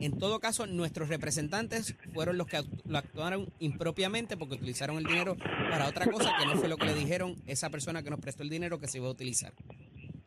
En 0.00 0.18
todo 0.18 0.38
caso, 0.40 0.66
nuestros 0.66 1.08
representantes 1.08 1.96
fueron 2.14 2.38
los 2.38 2.46
que 2.46 2.58
act- 2.58 2.82
lo 2.84 2.98
actuaron 2.98 3.48
impropiamente 3.58 4.36
porque 4.36 4.54
utilizaron 4.54 4.96
el 4.98 5.04
dinero 5.04 5.36
para 5.70 5.88
otra 5.88 6.06
cosa 6.06 6.32
que 6.38 6.46
no 6.46 6.52
fue 6.56 6.68
lo 6.68 6.76
que 6.76 6.86
le 6.86 6.94
dijeron 6.94 7.34
esa 7.46 7.68
persona 7.70 8.02
que 8.02 8.10
nos 8.10 8.20
prestó 8.20 8.42
el 8.42 8.48
dinero 8.48 8.78
que 8.78 8.86
se 8.88 8.98
iba 8.98 9.08
a 9.08 9.10
utilizar. 9.10 9.52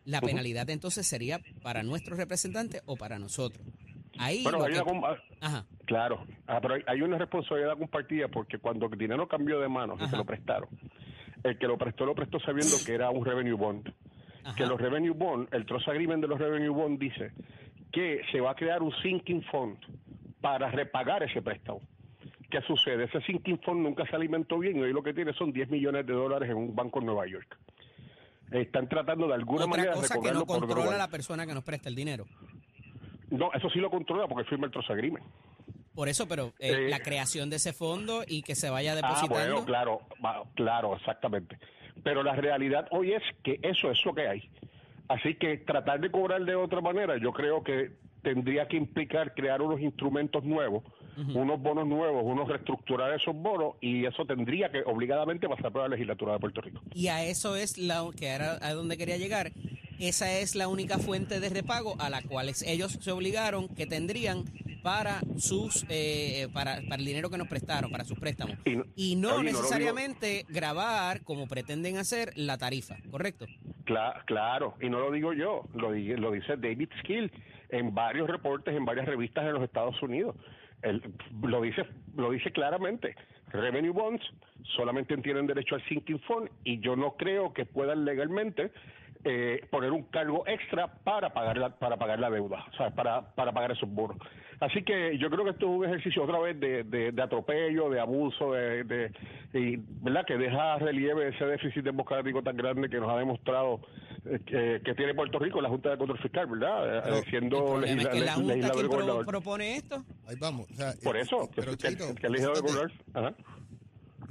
La 0.04 0.20
penalidad 0.20 0.70
entonces 0.70 1.08
sería 1.08 1.40
para 1.62 1.84
nuestros 1.84 2.18
representantes 2.18 2.82
o 2.86 2.98
para 2.98 3.18
nosotros. 3.20 3.66
Ahí 4.18 4.44
Bueno, 4.44 4.64
hay 4.64 4.74
que- 4.74 4.82
una 4.82 4.86
com- 4.86 5.04
Ajá. 5.40 5.66
Claro, 5.86 6.26
ah, 6.48 6.60
pero 6.62 6.74
hay- 6.76 6.84
hay 6.88 7.02
una 7.02 7.18
responsabilidad 7.18 7.78
compartida 7.78 8.28
porque 8.28 8.58
cuando 8.58 8.88
el 8.88 8.98
dinero 8.98 9.28
cambió 9.28 9.60
de 9.60 9.70
manos 9.70 10.00
se 10.10 10.18
lo 10.18 10.26
prestaron, 10.26 10.70
el 11.44 11.58
que 11.58 11.66
lo 11.68 11.78
prestó 11.78 12.06
lo 12.06 12.14
prestó 12.14 12.40
sabiendo 12.42 12.76
que 12.86 12.94
era 12.94 13.10
un 13.10 13.26
revenue 13.26 13.54
bond. 13.54 13.92
Ajá. 14.44 14.56
Que 14.56 14.66
los 14.66 14.80
revenue 14.80 15.12
bond, 15.14 15.48
el 15.54 15.66
trust 15.66 15.88
agreement 15.88 16.22
de 16.22 16.28
los 16.28 16.40
revenue 16.40 16.70
bond 16.70 17.00
dice 17.00 17.32
que 17.92 18.22
se 18.32 18.40
va 18.40 18.52
a 18.52 18.56
crear 18.56 18.82
un 18.82 18.94
sinking 19.02 19.44
fund 19.44 19.78
para 20.42 20.70
repagar 20.72 21.24
ese 21.24 21.42
préstamo. 21.42 21.82
¿Qué 22.50 22.62
sucede? 22.62 23.06
Ese 23.06 23.22
sinking 23.22 23.60
fund 23.62 23.82
nunca 23.82 24.06
se 24.08 24.16
alimentó 24.16 24.58
bien 24.60 24.78
y 24.78 24.82
hoy 24.82 24.94
lo 24.94 25.04
que 25.04 25.14
tiene 25.14 25.34
son 25.34 25.52
10 25.54 25.70
millones 25.70 26.06
de 26.06 26.14
dólares 26.14 26.50
en 26.50 26.58
un 26.58 26.76
banco 26.76 27.00
en 27.00 27.06
Nueva 27.06 27.28
York. 27.28 27.58
Están 28.52 28.90
tratando 28.90 29.28
de 29.28 29.34
alguna 29.36 29.64
Otra 29.66 29.68
manera 29.68 29.92
de 29.96 30.02
cosa 30.02 30.20
que 30.22 30.32
no 30.34 30.46
controla 30.46 30.98
la 30.98 31.08
persona 31.08 31.46
que 31.48 31.54
nos 31.54 31.64
presta 31.64 31.88
el 31.88 31.96
dinero. 31.96 32.26
No, 33.30 33.52
eso 33.54 33.70
sí 33.70 33.80
lo 33.80 33.90
controla 33.90 34.28
porque 34.28 34.44
firma 34.50 34.66
el 34.66 34.72
trust 34.74 34.90
agreement. 34.90 35.26
Por 35.96 36.10
eso, 36.10 36.28
pero 36.28 36.48
eh, 36.60 36.88
Eh, 36.88 36.90
la 36.90 37.00
creación 37.00 37.50
de 37.50 37.58
ese 37.58 37.72
fondo 37.74 38.24
y 38.28 38.42
que 38.44 38.56
se 38.56 38.70
vaya 38.70 38.92
Ah, 38.94 38.96
depositando. 38.96 39.34
bueno, 39.36 39.66
claro, 39.66 40.02
claro, 40.56 40.96
exactamente. 40.98 41.58
Pero 42.04 42.24
la 42.24 42.36
realidad 42.36 42.88
hoy 42.92 43.14
es 43.14 43.24
que 43.44 43.60
eso 43.62 43.92
es 43.92 44.04
lo 44.06 44.14
que 44.14 44.28
hay. 44.28 44.50
Así 45.08 45.36
que 45.36 45.58
tratar 45.58 46.00
de 46.00 46.10
cobrar 46.10 46.44
de 46.46 46.56
otra 46.56 46.82
manera, 46.82 47.18
yo 47.18 47.34
creo 47.34 47.64
que 47.64 47.92
tendría 48.22 48.68
que 48.68 48.78
implicar 48.78 49.34
crear 49.34 49.62
unos 49.62 49.82
instrumentos 49.82 50.44
nuevos, 50.44 50.84
unos 51.36 51.62
bonos 51.62 51.86
nuevos, 51.86 52.24
unos 52.24 52.48
reestructurar 52.48 53.14
esos 53.14 53.36
bonos 53.36 53.76
y 53.82 54.06
eso 54.06 54.26
tendría 54.26 54.72
que 54.72 54.82
obligadamente 54.86 55.50
pasar 55.50 55.72
por 55.72 55.82
la 55.82 55.90
legislatura 55.90 56.34
de 56.34 56.40
Puerto 56.40 56.62
Rico. 56.62 56.82
Y 56.94 57.08
a 57.08 57.26
eso 57.26 57.56
es 57.56 57.78
la 57.78 58.04
que 58.18 58.28
era 58.28 58.58
a 58.62 58.74
donde 58.74 58.98
quería 58.98 59.18
llegar. 59.18 59.52
Esa 60.00 60.32
es 60.40 60.56
la 60.56 60.68
única 60.68 60.98
fuente 60.98 61.40
de 61.40 61.50
repago 61.50 61.96
a 62.00 62.10
la 62.10 62.22
cual 62.24 62.52
ellos 62.66 62.98
se 63.00 63.12
obligaron 63.12 63.68
que 63.68 63.86
tendrían 63.86 64.46
para 64.82 65.22
sus 65.38 65.86
eh, 65.90 66.48
para, 66.54 66.82
para 66.88 66.96
el 67.02 67.06
dinero 67.06 67.30
que 67.30 67.38
nos 67.38 67.48
prestaron, 67.48 67.92
para 67.92 68.04
sus 68.04 68.20
préstamos. 68.20 68.58
Y 68.66 68.76
no- 68.76 68.86
Y 68.96 69.16
no 69.16 69.28
oye, 69.30 69.38
no 69.38 69.38
lo 69.38 69.42
digo- 69.44 69.60
necesariamente 69.62 70.46
grabar 70.50 71.22
como 71.24 71.48
pretenden 71.48 71.98
hacer 71.98 72.32
la 72.36 72.58
tarifa, 72.58 72.98
¿correcto? 73.10 73.46
Cla- 73.86 74.24
claro, 74.26 74.76
y 74.82 74.90
no 74.90 75.00
lo 75.00 75.12
digo 75.12 75.34
yo, 75.34 75.64
lo, 75.74 75.92
lo 75.92 76.32
dice 76.32 76.58
David 76.58 76.90
Skill 77.00 77.32
en 77.70 77.94
varios 77.94 78.30
reportes, 78.30 78.76
en 78.76 78.86
varias 78.86 79.06
revistas 79.08 79.46
en 79.46 79.54
los 79.54 79.64
Estados 79.64 80.02
Unidos. 80.02 80.36
Él 80.82 81.02
lo 81.44 81.62
dice, 81.62 81.86
lo 82.16 82.32
dice 82.32 82.52
claramente. 82.52 83.16
Revenue 83.52 83.92
bonds 83.92 84.24
solamente 84.76 85.16
tienen 85.18 85.46
derecho 85.46 85.76
al 85.76 85.84
sinking 85.88 86.20
fund 86.22 86.50
y 86.64 86.80
yo 86.80 86.96
no 86.96 87.16
creo 87.18 87.54
que 87.54 87.66
puedan 87.66 88.06
legalmente 88.06 88.72
eh, 89.24 89.66
poner 89.70 89.92
un 89.92 90.04
cargo 90.04 90.44
extra 90.48 90.88
para 90.88 91.32
pagar 91.32 91.58
la, 91.58 91.70
para 91.70 91.98
pagar 91.98 92.20
la 92.20 92.30
deuda, 92.30 92.66
o 92.72 92.76
sea, 92.78 92.90
para, 92.92 93.22
para 93.36 93.52
pagar 93.52 93.72
esos 93.72 93.90
bonos. 93.90 94.18
Así 94.60 94.84
que 94.84 95.18
yo 95.18 95.30
creo 95.32 95.44
que 95.44 95.52
esto 95.52 95.66
es 95.66 95.72
un 95.72 95.86
ejercicio 95.86 96.24
otra 96.24 96.38
vez 96.40 96.60
de, 96.60 96.84
de, 96.84 97.12
de 97.12 97.22
atropello, 97.22 97.90
de 97.90 98.00
abuso, 98.00 98.54
de, 98.54 98.84
de 98.84 99.12
y, 99.54 99.78
¿verdad? 100.02 100.24
que 100.26 100.38
deja 100.38 100.78
relieve 100.78 101.30
ese 101.30 101.46
déficit 101.46 101.84
democrático 101.84 102.44
tan 102.44 102.56
grande 102.58 102.88
que 102.88 102.98
nos 103.00 103.10
ha 103.10 103.18
demostrado 103.18 103.82
eh, 104.26 104.40
que, 104.46 104.82
que 104.86 104.94
tiene 104.94 105.16
Puerto 105.16 105.40
Rico 105.40 105.60
la 105.62 105.70
Junta 105.70 105.90
de 105.90 105.98
Control 105.98 106.20
Fiscal, 106.20 106.46
¿verdad? 106.46 106.98
Eh, 106.98 107.02
Pero 107.04 107.16
siendo 107.24 107.66
problema 107.66 108.02
es 108.04 108.08
que 108.08 108.14
legisla- 108.20 108.26
la 108.26 108.34
Junta 108.34 108.54
legislador 108.54 108.82
pro- 108.82 108.90
gobernador. 108.92 109.26
propone 109.26 109.76
esto. 109.78 110.04
Ahí 110.28 110.36
vamos. 110.40 110.70
o 110.70 110.74
sea, 110.76 110.94
Por 111.04 111.18
eso, 111.18 111.50
que, 111.50 111.62
pero, 111.62 111.72
que- 111.72 111.78
Cheito, 111.78 112.14
que 112.14 112.28
el 112.28 112.34
legislador 112.34 112.62
gobernador- 112.62 112.92
ajá. 113.16 113.34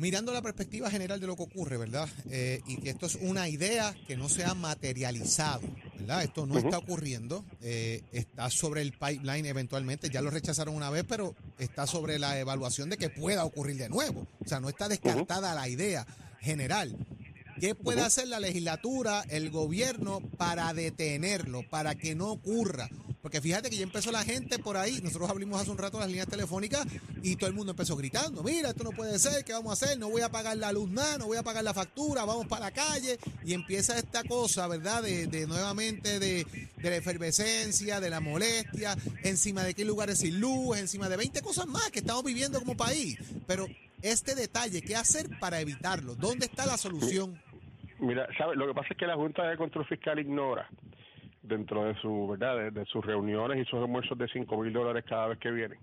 Mirando 0.01 0.33
la 0.33 0.41
perspectiva 0.41 0.91
general 0.91 1.21
de 1.21 1.27
lo 1.27 1.37
que 1.37 1.43
ocurre, 1.43 1.77
¿verdad? 1.77 2.09
Eh, 2.31 2.63
y 2.67 2.79
que 2.79 2.91
esto 2.91 3.05
es 3.05 3.17
una 3.17 3.49
idea 3.49 3.95
que 4.09 4.17
no 4.17 4.31
se 4.31 4.45
ha 4.45 4.55
materializado, 4.55 5.61
¿verdad? 5.99 6.25
Esto 6.25 6.47
no 6.47 6.59
está 6.59 6.79
ocurriendo, 6.79 7.45
eh, 7.61 8.03
está 8.11 8.49
sobre 8.49 8.81
el 8.81 8.93
pipeline 8.93 9.45
eventualmente, 9.45 10.09
ya 10.09 10.23
lo 10.23 10.31
rechazaron 10.31 10.75
una 10.75 10.89
vez, 10.89 11.05
pero 11.07 11.37
está 11.59 11.87
sobre 11.87 12.19
la 12.19 12.39
evaluación 12.39 12.89
de 12.89 12.97
que 12.97 13.11
pueda 13.11 13.45
ocurrir 13.45 13.77
de 13.77 13.91
nuevo. 13.91 14.27
O 14.43 14.49
sea, 14.49 14.59
no 14.59 14.71
está 14.71 14.89
descartada 14.89 15.55
la 15.55 15.69
idea 15.69 16.07
general. 16.41 16.97
¿Qué 17.61 17.75
puede 17.75 18.01
hacer 18.01 18.27
la 18.27 18.41
legislatura, 18.41 19.23
el 19.29 19.51
gobierno 19.51 20.21
para 20.39 20.73
detenerlo, 20.73 21.63
para 21.69 21.95
que 21.95 22.15
no 22.15 22.31
ocurra? 22.31 22.89
Porque 23.23 23.41
fíjate 23.41 23.69
que 23.69 23.77
ya 23.77 23.83
empezó 23.83 24.11
la 24.11 24.25
gente 24.25 24.59
por 24.59 24.77
ahí, 24.77 25.01
nosotros 25.03 25.29
abrimos 25.29 25.61
hace 25.61 25.71
un 25.71 25.79
rato 25.79 25.99
las 25.99 26.09
líneas 26.09 26.27
telefónicas 26.27 26.87
y 27.23 27.37
todo 27.37 27.49
el 27.49 27.55
mundo 27.55 27.73
empezó 27.73 27.97
gritando, 27.97 28.43
mira, 28.43 28.71
esto 28.71 28.85
no 28.85 28.91
puede 28.91 29.19
ser, 29.19 29.45
¿qué 29.45 29.53
vamos 29.53 29.71
a 29.71 29.85
hacer? 29.85 29.99
No 29.99 30.09
voy 30.09 30.23
a 30.23 30.31
pagar 30.31 30.57
la 30.57 30.73
luz 30.73 30.91
no 30.91 31.27
voy 31.27 31.37
a 31.37 31.43
pagar 31.43 31.63
la 31.63 31.75
factura, 31.75 32.25
vamos 32.25 32.47
para 32.47 32.67
la 32.67 32.71
calle 32.71 33.19
y 33.45 33.53
empieza 33.53 33.99
esta 33.99 34.25
cosa, 34.25 34.67
¿verdad? 34.67 35.03
De, 35.03 35.27
de 35.27 35.47
nuevamente 35.47 36.19
de, 36.19 36.47
de 36.77 36.91
la 36.91 36.97
efervescencia, 36.97 38.01
de 38.01 38.11
la 38.11 38.21
molestia, 38.21 38.97
encima 39.23 39.63
de 39.63 39.75
qué 39.75 39.85
lugares 39.85 40.19
sin 40.19 40.41
luz, 40.41 40.79
encima 40.79 41.09
de 41.09 41.17
20 41.17 41.43
cosas 41.43 41.67
más 41.67 41.91
que 41.91 42.01
estamos 42.01 42.25
viviendo 42.25 42.59
como 42.61 42.77
país. 42.77 43.19
Pero 43.47 43.67
este 44.03 44.35
detalle, 44.35 44.83
¿qué 44.83 44.97
hacer 44.97 45.29
para 45.39 45.61
evitarlo? 45.61 46.15
¿Dónde 46.15 46.47
está 46.47 46.67
la 46.67 46.77
solución? 46.77 47.41
Mira, 47.99 48.27
¿sabe? 48.39 48.57
lo 48.57 48.67
que 48.67 48.75
pasa 48.75 48.89
es 48.91 48.97
que 48.97 49.07
la 49.07 49.17
Junta 49.17 49.47
de 49.47 49.57
Control 49.57 49.87
Fiscal 49.87 50.19
ignora 50.19 50.69
dentro 51.43 51.85
de 51.85 51.95
su 51.97 52.29
verdad 52.29 52.57
de, 52.57 52.71
de 52.71 52.85
sus 52.87 53.05
reuniones 53.05 53.59
y 53.59 53.65
sus 53.65 53.81
almuerzos 53.81 54.17
de 54.19 54.29
5 54.29 54.57
mil 54.63 54.73
dólares 54.73 55.05
cada 55.09 55.29
vez 55.29 55.39
que 55.39 55.51
vienen. 55.51 55.79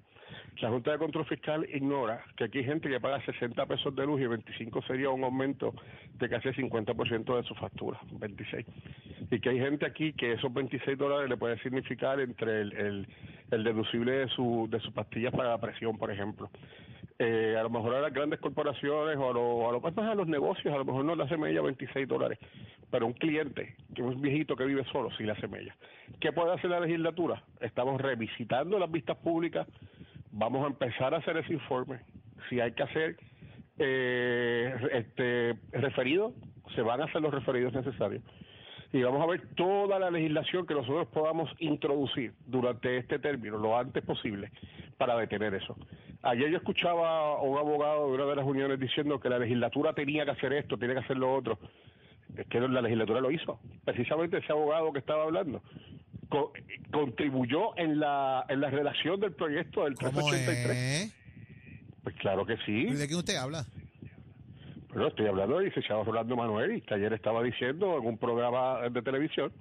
La 0.61 0.69
Junta 0.69 0.91
de 0.91 0.97
Control 0.97 1.25
Fiscal 1.25 1.67
ignora 1.71 2.23
que 2.35 2.45
aquí 2.45 2.59
hay 2.59 2.65
gente 2.65 2.89
que 2.89 2.99
paga 2.99 3.23
60 3.23 3.63
pesos 3.67 3.95
de 3.95 4.05
luz 4.05 4.19
y 4.19 4.25
25 4.25 4.81
sería 4.83 5.09
un 5.09 5.23
aumento 5.23 5.73
de 6.15 6.29
casi 6.29 6.49
el 6.49 6.55
50% 6.55 7.37
de 7.37 7.43
su 7.43 7.53
factura, 7.55 7.99
26. 8.11 8.65
Y 9.29 9.39
que 9.39 9.49
hay 9.49 9.59
gente 9.59 9.85
aquí 9.85 10.13
que 10.13 10.33
esos 10.33 10.51
26 10.51 10.97
dólares 10.97 11.29
le 11.29 11.37
puede 11.37 11.59
significar 11.59 12.19
entre 12.19 12.61
el, 12.61 12.73
el, 12.73 13.07
el 13.51 13.63
deducible 13.63 14.13
de, 14.13 14.27
su, 14.29 14.67
de 14.69 14.79
sus 14.79 14.91
pastillas 14.93 15.31
para 15.31 15.49
la 15.49 15.59
presión, 15.59 15.97
por 15.97 16.11
ejemplo. 16.11 16.49
Eh, 17.19 17.55
a 17.57 17.63
lo 17.63 17.71
mejor 17.71 17.95
a 17.95 18.01
las 18.01 18.13
grandes 18.13 18.39
corporaciones 18.39 19.17
o 19.17 19.29
a, 19.29 19.33
lo, 19.33 19.69
a, 19.69 19.71
lo, 19.71 19.81
más 19.81 19.97
a 19.97 20.13
los 20.13 20.27
negocios, 20.27 20.71
a 20.71 20.77
lo 20.77 20.85
mejor 20.85 21.03
no 21.03 21.15
le 21.15 21.23
hace 21.23 21.35
mella 21.35 21.63
26 21.63 22.07
dólares, 22.07 22.37
pero 22.91 23.07
un 23.07 23.13
cliente, 23.13 23.75
que 23.95 24.03
es 24.03 24.07
un 24.07 24.21
viejito 24.21 24.55
que 24.55 24.65
vive 24.65 24.85
solo, 24.91 25.09
sí 25.17 25.23
le 25.23 25.31
hace. 25.31 25.47
¿Qué 26.19 26.31
puede 26.31 26.53
hacer 26.53 26.69
la 26.69 26.79
legislatura? 26.79 27.41
Estamos 27.59 27.99
revisitando 27.99 28.77
las 28.77 28.91
vistas 28.91 29.17
públicas, 29.17 29.67
vamos 30.31 30.63
a 30.63 30.67
empezar 30.67 31.15
a 31.15 31.17
hacer 31.17 31.37
ese 31.37 31.53
informe. 31.53 32.01
Si 32.49 32.59
hay 32.59 32.73
que 32.73 32.83
hacer 32.83 33.17
eh, 33.79 34.75
este 34.93 35.55
referido, 35.71 36.33
se 36.75 36.83
van 36.83 37.01
a 37.01 37.05
hacer 37.05 37.21
los 37.21 37.33
referidos 37.33 37.73
necesarios. 37.73 38.21
Y 38.93 39.01
vamos 39.01 39.21
a 39.21 39.25
ver 39.25 39.41
toda 39.55 39.99
la 39.99 40.11
legislación 40.11 40.65
que 40.65 40.73
nosotros 40.73 41.07
podamos 41.07 41.49
introducir 41.59 42.33
durante 42.45 42.97
este 42.97 43.19
término, 43.19 43.57
lo 43.57 43.77
antes 43.77 44.03
posible, 44.03 44.51
para 44.97 45.17
detener 45.17 45.55
eso. 45.55 45.75
Ayer 46.23 46.49
yo 46.49 46.57
escuchaba 46.57 47.37
a 47.37 47.41
un 47.41 47.57
abogado 47.57 48.07
de 48.07 48.15
una 48.15 48.25
de 48.25 48.35
las 48.35 48.45
uniones 48.45 48.79
diciendo 48.79 49.19
que 49.19 49.29
la 49.29 49.39
legislatura 49.39 49.93
tenía 49.93 50.25
que 50.25 50.31
hacer 50.31 50.53
esto, 50.53 50.77
tenía 50.77 50.95
que 50.95 51.05
hacer 51.05 51.17
lo 51.17 51.33
otro. 51.33 51.59
Es 52.35 52.45
que 52.47 52.59
la 52.59 52.81
legislatura 52.81 53.21
lo 53.21 53.31
hizo. 53.31 53.59
Precisamente 53.85 54.37
ese 54.37 54.51
abogado 54.51 54.91
que 54.91 54.99
estaba 54.99 55.23
hablando 55.23 55.61
co 56.29 56.51
contribuyó 56.91 57.77
en 57.77 57.99
la, 57.99 58.45
en 58.49 58.61
la 58.61 58.69
redacción 58.69 59.19
del 59.19 59.33
proyecto 59.33 59.83
del 59.83 59.95
383. 59.95 60.77
Es? 60.77 61.15
Pues 62.03 62.15
claro 62.15 62.45
que 62.45 62.57
sí. 62.65 62.85
¿De 62.85 63.07
qué 63.07 63.15
usted 63.15 63.35
habla? 63.35 63.65
Bueno, 64.89 65.07
estoy 65.09 65.27
hablando 65.27 65.57
del 65.57 65.65
licenciado 65.65 66.03
Rolando 66.03 66.35
Manuel, 66.35 66.81
que 66.83 66.93
ayer 66.93 67.13
estaba 67.13 67.43
diciendo 67.43 67.97
en 67.97 68.07
un 68.07 68.17
programa 68.17 68.89
de 68.89 69.01
televisión 69.01 69.51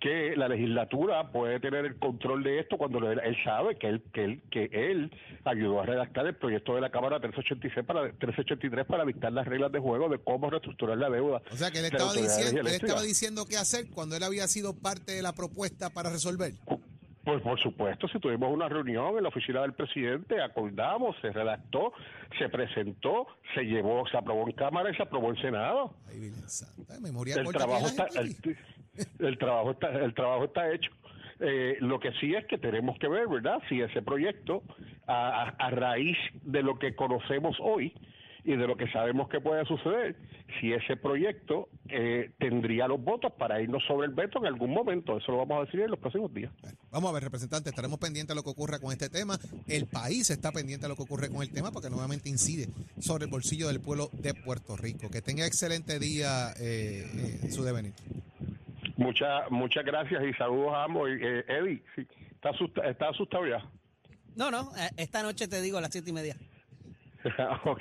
que 0.00 0.36
la 0.36 0.48
legislatura 0.48 1.30
puede 1.32 1.58
tener 1.60 1.84
el 1.84 1.98
control 1.98 2.42
de 2.42 2.60
esto 2.60 2.78
cuando 2.78 2.98
él, 3.10 3.20
él 3.22 3.36
sabe 3.44 3.76
que 3.76 3.88
él, 3.88 4.02
que 4.12 4.24
él 4.24 4.42
que 4.50 4.70
él 4.72 5.10
ayudó 5.44 5.80
a 5.80 5.86
redactar 5.86 6.26
el 6.26 6.36
proyecto 6.36 6.74
de 6.74 6.80
la 6.80 6.90
Cámara 6.90 7.20
386 7.20 7.84
para 7.86 8.02
383 8.12 8.86
para 8.86 9.04
dictar 9.04 9.32
las 9.32 9.46
reglas 9.46 9.72
de 9.72 9.80
juego 9.80 10.08
de 10.08 10.18
cómo 10.18 10.50
reestructurar 10.50 10.98
la 10.98 11.10
deuda. 11.10 11.42
O 11.50 11.56
sea, 11.56 11.70
que 11.70 11.80
él 11.80 11.86
estaba, 11.86 12.12
diciendo, 12.12 12.60
él 12.60 12.66
estaba 12.68 13.02
diciendo 13.02 13.46
qué 13.46 13.56
hacer 13.56 13.88
cuando 13.90 14.16
él 14.16 14.22
había 14.22 14.46
sido 14.46 14.74
parte 14.74 15.12
de 15.12 15.22
la 15.22 15.34
propuesta 15.34 15.90
para 15.90 16.10
resolver. 16.10 16.54
Pues 17.24 17.42
por 17.42 17.60
supuesto, 17.60 18.08
si 18.08 18.18
tuvimos 18.20 18.50
una 18.50 18.70
reunión 18.70 19.18
en 19.18 19.22
la 19.22 19.28
oficina 19.28 19.60
del 19.60 19.74
presidente, 19.74 20.40
acordamos, 20.40 21.14
se 21.20 21.30
redactó, 21.30 21.92
se 22.38 22.48
presentó, 22.48 23.26
se 23.54 23.64
llevó, 23.64 24.08
se 24.08 24.16
aprobó 24.16 24.46
en 24.48 24.54
Cámara 24.54 24.90
y 24.90 24.96
se 24.96 25.02
aprobó 25.02 25.28
en 25.30 25.36
Senado. 25.36 25.92
Ay, 26.08 26.32
Santa, 26.46 26.98
memoria 27.00 27.34
el 27.34 27.46
trabajo 27.48 27.86
está, 27.86 28.06
el, 28.18 28.34
el, 29.18 29.38
trabajo 29.38 29.72
está, 29.72 29.90
el 29.90 30.14
trabajo 30.14 30.44
está 30.44 30.72
hecho. 30.72 30.90
Eh, 31.40 31.76
lo 31.80 32.00
que 32.00 32.12
sí 32.14 32.34
es 32.34 32.44
que 32.46 32.58
tenemos 32.58 32.98
que 32.98 33.08
ver, 33.08 33.28
¿verdad? 33.28 33.60
Si 33.68 33.80
ese 33.80 34.02
proyecto, 34.02 34.62
a, 35.06 35.70
raíz 35.70 36.16
de 36.42 36.62
lo 36.62 36.78
que 36.78 36.94
conocemos 36.94 37.56
hoy, 37.60 37.94
y 38.44 38.56
de 38.56 38.66
lo 38.66 38.76
que 38.76 38.90
sabemos 38.90 39.28
que 39.28 39.40
puede 39.40 39.64
suceder, 39.66 40.16
si 40.58 40.72
ese 40.72 40.96
proyecto 40.96 41.68
eh, 41.88 42.30
tendría 42.38 42.88
los 42.88 43.02
votos 43.02 43.30
para 43.38 43.60
irnos 43.60 43.82
sobre 43.86 44.06
el 44.06 44.14
veto 44.14 44.38
en 44.38 44.46
algún 44.46 44.72
momento. 44.72 45.18
Eso 45.18 45.32
lo 45.32 45.38
vamos 45.38 45.58
a 45.58 45.64
decir 45.66 45.80
en 45.80 45.90
los 45.90 45.98
próximos 45.98 46.32
días. 46.32 46.50
Vamos 46.90 47.10
a 47.10 47.12
ver, 47.12 47.24
representante, 47.24 47.68
estaremos 47.68 47.98
pendientes 47.98 48.34
de 48.34 48.36
lo 48.36 48.42
que 48.42 48.50
ocurra 48.50 48.78
con 48.78 48.90
este 48.90 49.10
tema. 49.10 49.38
El 49.66 49.86
país 49.86 50.30
está 50.30 50.50
pendiente 50.50 50.86
de 50.86 50.88
lo 50.88 50.96
que 50.96 51.02
ocurre 51.02 51.28
con 51.28 51.42
el 51.42 51.52
tema 51.52 51.72
porque 51.72 51.90
nuevamente 51.90 52.30
incide 52.30 52.68
sobre 52.98 53.24
el 53.24 53.30
bolsillo 53.30 53.68
del 53.68 53.80
pueblo 53.80 54.08
de 54.14 54.32
Puerto 54.32 54.76
Rico. 54.78 55.10
Que 55.10 55.20
tenga 55.20 55.44
excelente 55.46 55.98
día 55.98 56.54
eh, 56.58 57.04
en 57.42 57.52
su 57.52 57.64
devenir. 57.64 57.92
Muchas 58.98 59.48
muchas 59.50 59.84
gracias 59.84 60.20
y 60.24 60.32
saludos 60.34 60.72
a 60.74 60.84
ambos. 60.84 61.08
Eh, 61.08 61.44
Eddie, 61.48 61.82
sí, 61.94 62.06
¿está, 62.32 62.50
asustado, 62.50 62.88
¿está 62.90 63.08
asustado 63.08 63.46
ya? 63.46 63.64
No, 64.34 64.50
no, 64.50 64.72
esta 64.96 65.22
noche 65.22 65.46
te 65.48 65.62
digo 65.62 65.78
a 65.78 65.80
las 65.80 65.92
siete 65.92 66.10
y 66.10 66.12
media. 66.12 66.36
ok. 67.64 67.80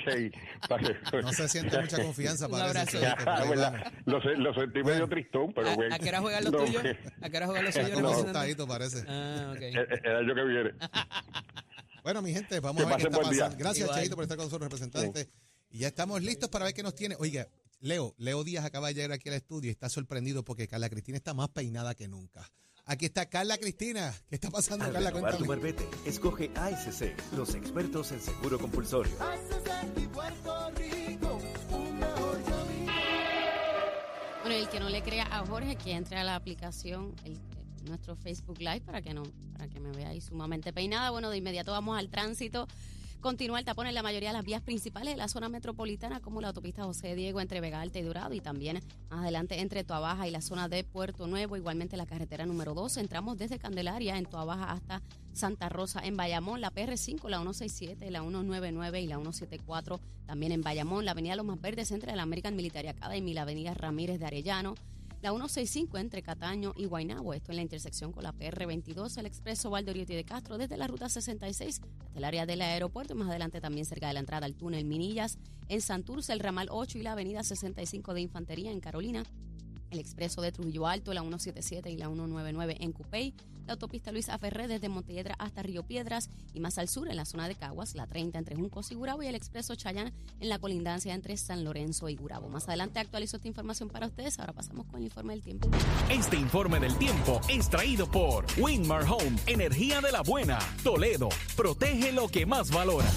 No 1.23 1.31
se 1.33 1.49
siente 1.49 1.79
mucha 1.79 2.01
confianza 2.03 2.47
para 2.47 2.65
Un 2.65 2.69
abrazo. 2.77 2.99
lo, 4.05 4.19
lo, 4.19 4.53
sentí 4.53 4.83
medio 4.83 5.07
tristón, 5.07 5.53
pero 5.53 5.69
¿A, 5.69 5.75
bueno. 5.75 5.95
¿A 5.95 5.99
qué 5.99 6.09
hora 6.09 6.21
juegan 6.21 6.43
los 6.43 6.53
No, 6.53 6.59
tuyos? 6.65 6.81
que- 6.83 6.97
¿A 7.21 7.29
qué 7.29 7.37
hora 7.37 7.45
juegan 7.47 7.65
los 7.65 7.73
tuyos? 7.73 8.01
No, 8.01 8.09
asustadito 8.09 8.67
parece. 8.67 9.03
Ah, 9.07 9.53
ok. 9.55 9.61
El, 9.61 9.77
el 10.03 10.15
año 10.17 10.35
que 10.35 10.43
viene. 10.43 10.71
Bueno, 12.03 12.21
mi 12.21 12.31
gente, 12.33 12.59
vamos 12.59 12.77
Que 12.77 12.83
a 12.93 12.95
ver 12.95 12.97
qué 12.97 13.03
está 13.03 13.29
día. 13.29 13.43
pasando. 13.43 13.57
Gracias, 13.57 13.87
Igual. 13.89 14.09
Por 14.11 14.23
estar 14.23 14.37
con 14.37 14.45
nosotros, 14.45 14.61
representante. 14.71 15.27
Y 15.71 15.79
ya 15.79 15.87
estamos 15.87 16.21
listos 16.21 16.49
para 16.49 16.65
ver 16.65 16.73
qué 16.73 16.83
nos 16.83 16.95
tiene. 16.95 17.15
Oiga, 17.19 17.47
Leo, 17.79 18.15
Leo 18.17 18.43
Díaz 18.43 18.65
acaba 18.65 18.87
de 18.87 18.95
llegar 18.95 19.11
aquí 19.11 19.29
al 19.29 19.35
estudio 19.35 19.69
y 19.69 19.71
está 19.71 19.89
sorprendido 19.89 20.43
porque 20.43 20.67
Carla 20.67 20.89
Cristina 20.89 21.17
está 21.17 21.33
más 21.33 21.49
peinada 21.49 21.93
que 21.95 22.07
nunca. 22.07 22.49
Aquí 22.85 23.05
está 23.05 23.27
Carla 23.29 23.57
Cristina. 23.57 24.13
¿Qué 24.29 24.35
está 24.35 24.49
pasando, 24.49 24.85
Al 24.85 24.93
Carla? 24.93 25.11
renovar 25.11 25.37
tu 25.37 25.45
Cuéntame. 25.45 25.73
marbete, 25.73 26.09
escoge 26.09 26.51
ASC, 26.55 27.13
los 27.35 27.53
expertos 27.53 28.11
en 28.13 28.21
seguro 28.21 28.57
compulsorio. 28.57 29.13
Bueno, 34.41 34.55
el 34.55 34.69
que 34.69 34.79
no 34.79 34.89
le 34.89 35.01
crea 35.03 35.27
a 35.29 35.45
Jorge, 35.45 35.75
que 35.75 35.91
entre 35.91 36.17
a 36.17 36.23
la 36.23 36.35
aplicación, 36.35 37.13
el, 37.25 37.37
nuestro 37.85 38.15
Facebook 38.15 38.59
Live, 38.59 38.81
para 38.81 39.01
que 39.01 39.13
no, 39.13 39.23
para 39.53 39.67
que 39.67 39.79
me 39.79 39.91
vea 39.91 40.09
ahí 40.09 40.21
sumamente 40.21 40.71
peinada. 40.71 41.09
Bueno, 41.11 41.29
de 41.29 41.37
inmediato 41.37 41.71
vamos 41.71 41.97
al 41.97 42.09
tránsito. 42.09 42.67
Continúa 43.21 43.57
el 43.57 43.65
tapón 43.65 43.87
en 43.87 43.95
la 43.95 44.03
mayoría 44.03 44.29
de 44.29 44.33
las 44.33 44.45
vías 44.45 44.61
principales 44.61 45.15
de 45.15 45.17
la 45.17 45.27
zona 45.27 45.49
metropolitana, 45.49 46.19
como 46.19 46.39
la 46.39 46.49
autopista 46.49 46.83
José 46.83 47.15
Diego 47.15 47.41
entre 47.41 47.61
Vega 47.61 47.81
Alta 47.81 47.97
y 47.97 48.03
Dorado, 48.03 48.33
y 48.35 48.41
también 48.41 48.79
más 49.09 49.21
adelante 49.21 49.59
entre 49.59 49.83
Toabaja 49.83 50.27
y 50.27 50.31
la 50.31 50.39
zona 50.41 50.69
de 50.69 50.83
Puerto 50.83 51.25
Nuevo, 51.25 51.57
igualmente 51.57 51.97
la 51.97 52.05
carretera 52.05 52.45
número 52.45 52.75
2. 52.75 52.97
Entramos 52.97 53.37
desde 53.37 53.57
Candelaria 53.57 54.17
en 54.17 54.27
Toabaja 54.27 54.71
hasta 54.71 55.01
Santa 55.33 55.67
Rosa 55.67 55.99
en 56.05 56.15
Bayamón, 56.15 56.61
la 56.61 56.71
PR5, 56.71 57.27
la 57.27 57.37
167, 57.37 58.11
la 58.11 58.21
199 58.21 59.01
y 59.01 59.07
la 59.07 59.15
174 59.15 59.99
también 60.27 60.51
en 60.51 60.61
Bayamón, 60.61 61.03
la 61.03 61.11
avenida 61.11 61.35
Los 61.35 61.45
Más 61.45 61.59
Verdes 61.59 61.91
entre 61.91 62.15
la 62.15 62.21
American 62.21 62.55
Military 62.55 62.89
Academy 62.89 63.31
y 63.31 63.33
la 63.33 63.41
avenida 63.41 63.73
Ramírez 63.73 64.19
de 64.19 64.25
Arellano. 64.27 64.75
La 65.21 65.31
165 65.31 65.97
entre 65.97 66.21
Cataño 66.21 66.73
y 66.75 66.85
Guaynabo, 66.85 67.33
esto 67.33 67.51
en 67.51 67.55
la 67.55 67.63
intersección 67.63 68.11
con 68.11 68.21
la 68.21 68.33
PR22, 68.33 69.17
el 69.17 69.25
expreso 69.25 69.71
Valdoriotti 69.71 70.13
de 70.13 70.23
Castro 70.23 70.59
desde 70.59 70.77
la 70.77 70.85
ruta 70.85 71.09
66 71.09 71.81
hasta 72.05 72.17
el 72.19 72.23
área 72.23 72.45
del 72.45 72.61
aeropuerto 72.61 73.13
y 73.13 73.17
más 73.17 73.29
adelante 73.29 73.59
también 73.59 73.87
cerca 73.87 74.07
de 74.07 74.13
la 74.13 74.19
entrada 74.19 74.45
al 74.45 74.53
túnel 74.53 74.85
Minillas, 74.85 75.39
en 75.69 75.81
Santurce 75.81 76.33
el 76.33 76.39
ramal 76.39 76.67
8 76.69 76.99
y 76.99 77.01
la 77.01 77.13
avenida 77.13 77.43
65 77.43 78.13
de 78.13 78.21
Infantería 78.21 78.71
en 78.71 78.79
Carolina, 78.79 79.23
el 79.91 79.99
expreso 79.99 80.41
de 80.41 80.51
Trujillo 80.51 80.87
Alto, 80.87 81.13
la 81.13 81.21
177 81.21 81.89
y 81.91 81.97
la 81.97 82.07
199 82.07 82.77
en 82.79 82.91
Cupey, 82.91 83.33
la 83.67 83.73
autopista 83.73 84.11
Luis 84.11 84.29
Aferré 84.29 84.67
desde 84.67 84.89
Montelledra 84.89 85.35
hasta 85.39 85.61
Río 85.61 85.83
Piedras 85.83 86.29
y 86.53 86.59
más 86.59 86.77
al 86.77 86.87
sur 86.87 87.09
en 87.09 87.17
la 87.17 87.25
zona 87.25 87.47
de 87.47 87.55
Caguas, 87.55 87.95
la 87.95 88.07
30 88.07 88.39
entre 88.39 88.55
Juncos 88.55 88.91
y 88.91 88.95
Gurabo 88.95 89.21
y 89.23 89.27
el 89.27 89.35
expreso 89.35 89.75
Chayán 89.75 90.13
en 90.39 90.49
la 90.49 90.57
colindancia 90.57 91.13
entre 91.13 91.35
San 91.35 91.63
Lorenzo 91.63 92.07
y 92.09 92.15
Gurabo. 92.15 92.47
Más 92.49 92.67
adelante 92.67 92.99
actualizo 92.99 93.35
esta 93.35 93.47
información 93.47 93.89
para 93.89 94.07
ustedes, 94.07 94.39
ahora 94.39 94.53
pasamos 94.53 94.85
con 94.87 94.99
el 94.99 95.05
informe 95.05 95.33
del 95.33 95.43
tiempo. 95.43 95.69
Este 96.09 96.37
informe 96.37 96.79
del 96.79 96.97
tiempo 96.97 97.41
es 97.49 97.69
traído 97.69 98.09
por 98.09 98.45
Winmar 98.57 99.03
Home, 99.03 99.37
energía 99.45 99.99
de 99.99 100.11
la 100.11 100.21
buena. 100.21 100.59
Toledo, 100.83 101.29
protege 101.55 102.13
lo 102.13 102.29
que 102.29 102.45
más 102.45 102.71
valora. 102.71 103.11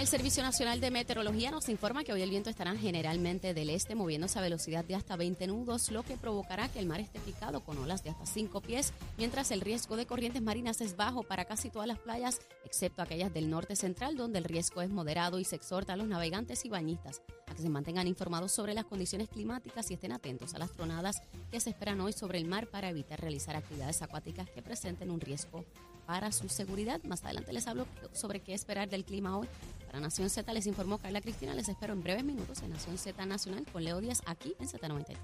El 0.00 0.06
Servicio 0.06 0.42
Nacional 0.42 0.80
de 0.80 0.90
Meteorología 0.90 1.50
nos 1.50 1.68
informa 1.68 2.04
que 2.04 2.14
hoy 2.14 2.22
el 2.22 2.30
viento 2.30 2.48
estará 2.48 2.74
generalmente 2.74 3.52
del 3.52 3.68
este, 3.68 3.94
moviéndose 3.94 4.38
a 4.38 4.42
velocidad 4.42 4.82
de 4.82 4.94
hasta 4.94 5.14
20 5.14 5.46
nudos, 5.46 5.90
lo 5.90 6.04
que 6.04 6.16
provocará 6.16 6.70
que 6.70 6.78
el 6.78 6.86
mar 6.86 7.00
esté 7.00 7.20
picado 7.20 7.60
con 7.60 7.76
olas 7.76 8.02
de 8.02 8.08
hasta 8.08 8.24
5 8.24 8.62
pies, 8.62 8.94
mientras 9.18 9.50
el 9.50 9.60
riesgo 9.60 9.96
de 9.96 10.06
corrientes 10.06 10.40
marinas 10.40 10.80
es 10.80 10.96
bajo 10.96 11.22
para 11.22 11.44
casi 11.44 11.68
todas 11.68 11.86
las 11.86 11.98
playas, 11.98 12.40
excepto 12.64 13.02
aquellas 13.02 13.34
del 13.34 13.50
norte 13.50 13.76
central, 13.76 14.16
donde 14.16 14.38
el 14.38 14.44
riesgo 14.44 14.80
es 14.80 14.88
moderado 14.88 15.38
y 15.38 15.44
se 15.44 15.56
exhorta 15.56 15.92
a 15.92 15.96
los 15.96 16.08
navegantes 16.08 16.64
y 16.64 16.70
bañistas 16.70 17.20
a 17.46 17.54
que 17.54 17.60
se 17.60 17.68
mantengan 17.68 18.06
informados 18.06 18.52
sobre 18.52 18.72
las 18.72 18.86
condiciones 18.86 19.28
climáticas 19.28 19.90
y 19.90 19.94
estén 19.94 20.12
atentos 20.12 20.54
a 20.54 20.58
las 20.58 20.72
tronadas 20.72 21.20
que 21.50 21.60
se 21.60 21.68
esperan 21.68 22.00
hoy 22.00 22.14
sobre 22.14 22.38
el 22.38 22.46
mar 22.46 22.68
para 22.68 22.88
evitar 22.88 23.20
realizar 23.20 23.54
actividades 23.54 24.00
acuáticas 24.00 24.48
que 24.48 24.62
presenten 24.62 25.10
un 25.10 25.20
riesgo 25.20 25.66
para 26.06 26.32
su 26.32 26.48
seguridad. 26.48 27.00
Más 27.04 27.22
adelante 27.24 27.52
les 27.52 27.68
hablo 27.68 27.86
sobre 28.12 28.40
qué 28.40 28.54
esperar 28.54 28.88
del 28.88 29.04
clima 29.04 29.38
hoy. 29.38 29.46
Para 29.90 30.02
Nación 30.02 30.30
Z 30.30 30.52
les 30.52 30.68
informó 30.68 30.98
Carla 30.98 31.20
Cristina. 31.20 31.52
Les 31.52 31.68
espero 31.68 31.94
en 31.94 32.02
breves 32.04 32.22
minutos 32.22 32.62
en 32.62 32.70
Nación 32.70 32.96
Z 32.96 33.26
Nacional 33.26 33.66
con 33.72 33.82
Leo 33.82 34.00
Díaz 34.00 34.22
aquí 34.24 34.54
en 34.60 34.68
Z93. 34.68 35.16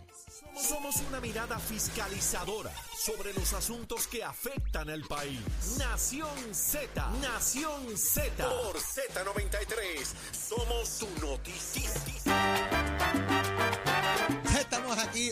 Somos 0.57 0.97
una 1.09 1.21
mirada 1.21 1.57
fiscalizadora 1.61 2.73
sobre 2.99 3.33
los 3.35 3.53
asuntos 3.53 4.09
que 4.09 4.25
afectan 4.25 4.91
al 4.91 5.03
país. 5.03 5.39
Nación 5.79 6.53
Z, 6.53 7.11
Nación 7.23 7.97
Z. 7.97 8.45
Por 8.45 8.77
Z93, 8.77 10.05
somos 10.33 10.89
su 10.89 11.09
noticia. 11.21 12.76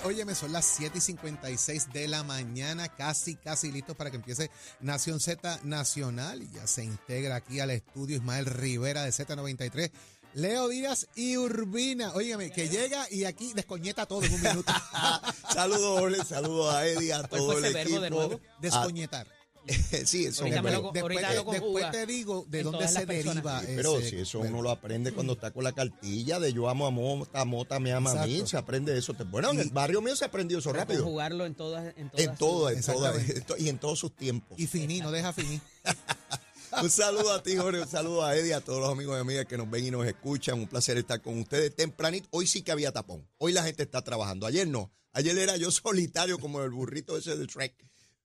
Óyeme, 0.04 0.34
son 0.34 0.52
las 0.52 0.66
7 0.66 0.98
y 0.98 1.00
56 1.00 1.90
de 1.94 2.08
la 2.08 2.22
mañana, 2.22 2.88
casi, 2.88 3.36
casi 3.36 3.72
listos 3.72 3.96
para 3.96 4.10
que 4.10 4.16
empiece 4.16 4.50
Nación 4.80 5.18
Z 5.18 5.60
Nacional. 5.62 6.42
Y 6.42 6.50
ya 6.50 6.66
se 6.66 6.84
integra 6.84 7.36
aquí 7.36 7.60
al 7.60 7.70
estudio 7.70 8.16
Ismael 8.16 8.44
Rivera 8.44 9.02
de 9.02 9.10
Z93. 9.10 9.90
Leo 10.34 10.68
Díaz 10.68 11.08
y 11.14 11.38
Urbina, 11.38 12.12
óigame, 12.12 12.50
que 12.50 12.68
llega 12.68 13.06
y 13.10 13.24
aquí 13.24 13.52
descoñeta 13.54 14.04
todo 14.04 14.22
en 14.24 14.34
un 14.34 14.42
minuto. 14.42 14.70
saludos, 15.54 16.28
saludos 16.28 16.74
a 16.74 16.86
Eddie, 16.86 17.14
a 17.14 17.22
todo 17.22 17.56
el 17.56 17.64
equipo. 17.64 18.00
De 18.00 18.10
nuevo? 18.10 18.40
Descoñetar. 18.60 19.26
sí, 20.04 20.26
eso 20.26 20.42
Ahorita 20.44 20.62
lo- 20.62 20.70
después, 20.92 21.02
ahorita 21.02 21.28
lo 21.34 21.34
después 21.36 21.60
conjuga 21.60 21.90
te 21.90 22.06
digo 22.06 22.44
de 22.48 22.62
dónde 22.62 22.78
todas 22.78 22.92
se 22.92 23.06
deriva 23.06 23.60
Sí, 23.60 23.66
pero 23.76 23.98
ese 23.98 24.10
si 24.10 24.16
eso 24.18 24.40
uno 24.40 24.60
lo 24.62 24.70
aprende 24.70 25.12
cuando 25.12 25.32
está 25.34 25.50
con 25.52 25.64
la 25.64 25.72
cartilla 25.72 26.38
de 26.38 26.52
yo 26.52 26.68
amo 26.68 26.86
a 26.86 26.90
Mota, 26.90 27.44
Mota 27.44 27.80
me 27.80 27.92
ama 27.92 28.10
a 28.12 28.26
mí, 28.26 28.42
se 28.46 28.56
aprende 28.56 28.96
eso. 28.96 29.14
Bueno, 29.30 29.50
en 29.52 29.60
el 29.60 29.70
barrio 29.70 30.02
mío 30.02 30.14
se 30.16 30.24
aprendió 30.26 30.58
eso 30.58 30.72
rápido. 30.72 31.04
Jugarlo 31.04 31.46
en 31.46 31.54
todas, 31.54 31.94
en 31.96 32.10
todas 32.10 32.26
En 32.26 32.36
todo, 32.36 32.68
en 32.70 32.82
sus- 32.82 32.94
todo, 32.94 33.06
Exactamente. 33.06 33.38
en 33.38 33.44
to- 33.46 33.56
y 33.58 33.68
en 33.68 33.78
todos 33.78 33.98
sus 33.98 34.14
tiempos. 34.14 34.58
Y 34.58 34.66
finí, 34.66 35.00
no 35.00 35.10
deja 35.10 35.32
finí. 35.32 35.60
Un 36.82 36.90
saludo 36.90 37.32
a 37.32 37.40
ti, 37.40 37.56
Jorge, 37.56 37.82
un 37.82 37.86
saludo 37.88 38.24
a 38.24 38.34
Eddie, 38.34 38.52
a 38.52 38.60
todos 38.60 38.80
los 38.80 38.90
amigos 38.90 39.16
y 39.16 39.20
amigas 39.20 39.46
que 39.46 39.56
nos 39.56 39.70
ven 39.70 39.86
y 39.86 39.90
nos 39.92 40.04
escuchan. 40.08 40.58
Un 40.58 40.66
placer 40.66 40.98
estar 40.98 41.22
con 41.22 41.38
ustedes 41.38 41.72
tempranito. 41.76 42.26
Hoy 42.32 42.48
sí 42.48 42.62
que 42.62 42.72
había 42.72 42.90
tapón. 42.90 43.28
Hoy 43.38 43.52
la 43.52 43.62
gente 43.62 43.84
está 43.84 44.02
trabajando. 44.02 44.44
Ayer 44.44 44.66
no. 44.66 44.90
Ayer 45.12 45.38
era 45.38 45.56
yo 45.56 45.70
solitario 45.70 46.36
como 46.40 46.60
el 46.62 46.70
burrito 46.70 47.16
ese 47.16 47.36
de 47.36 47.46
Shrek. 47.46 47.74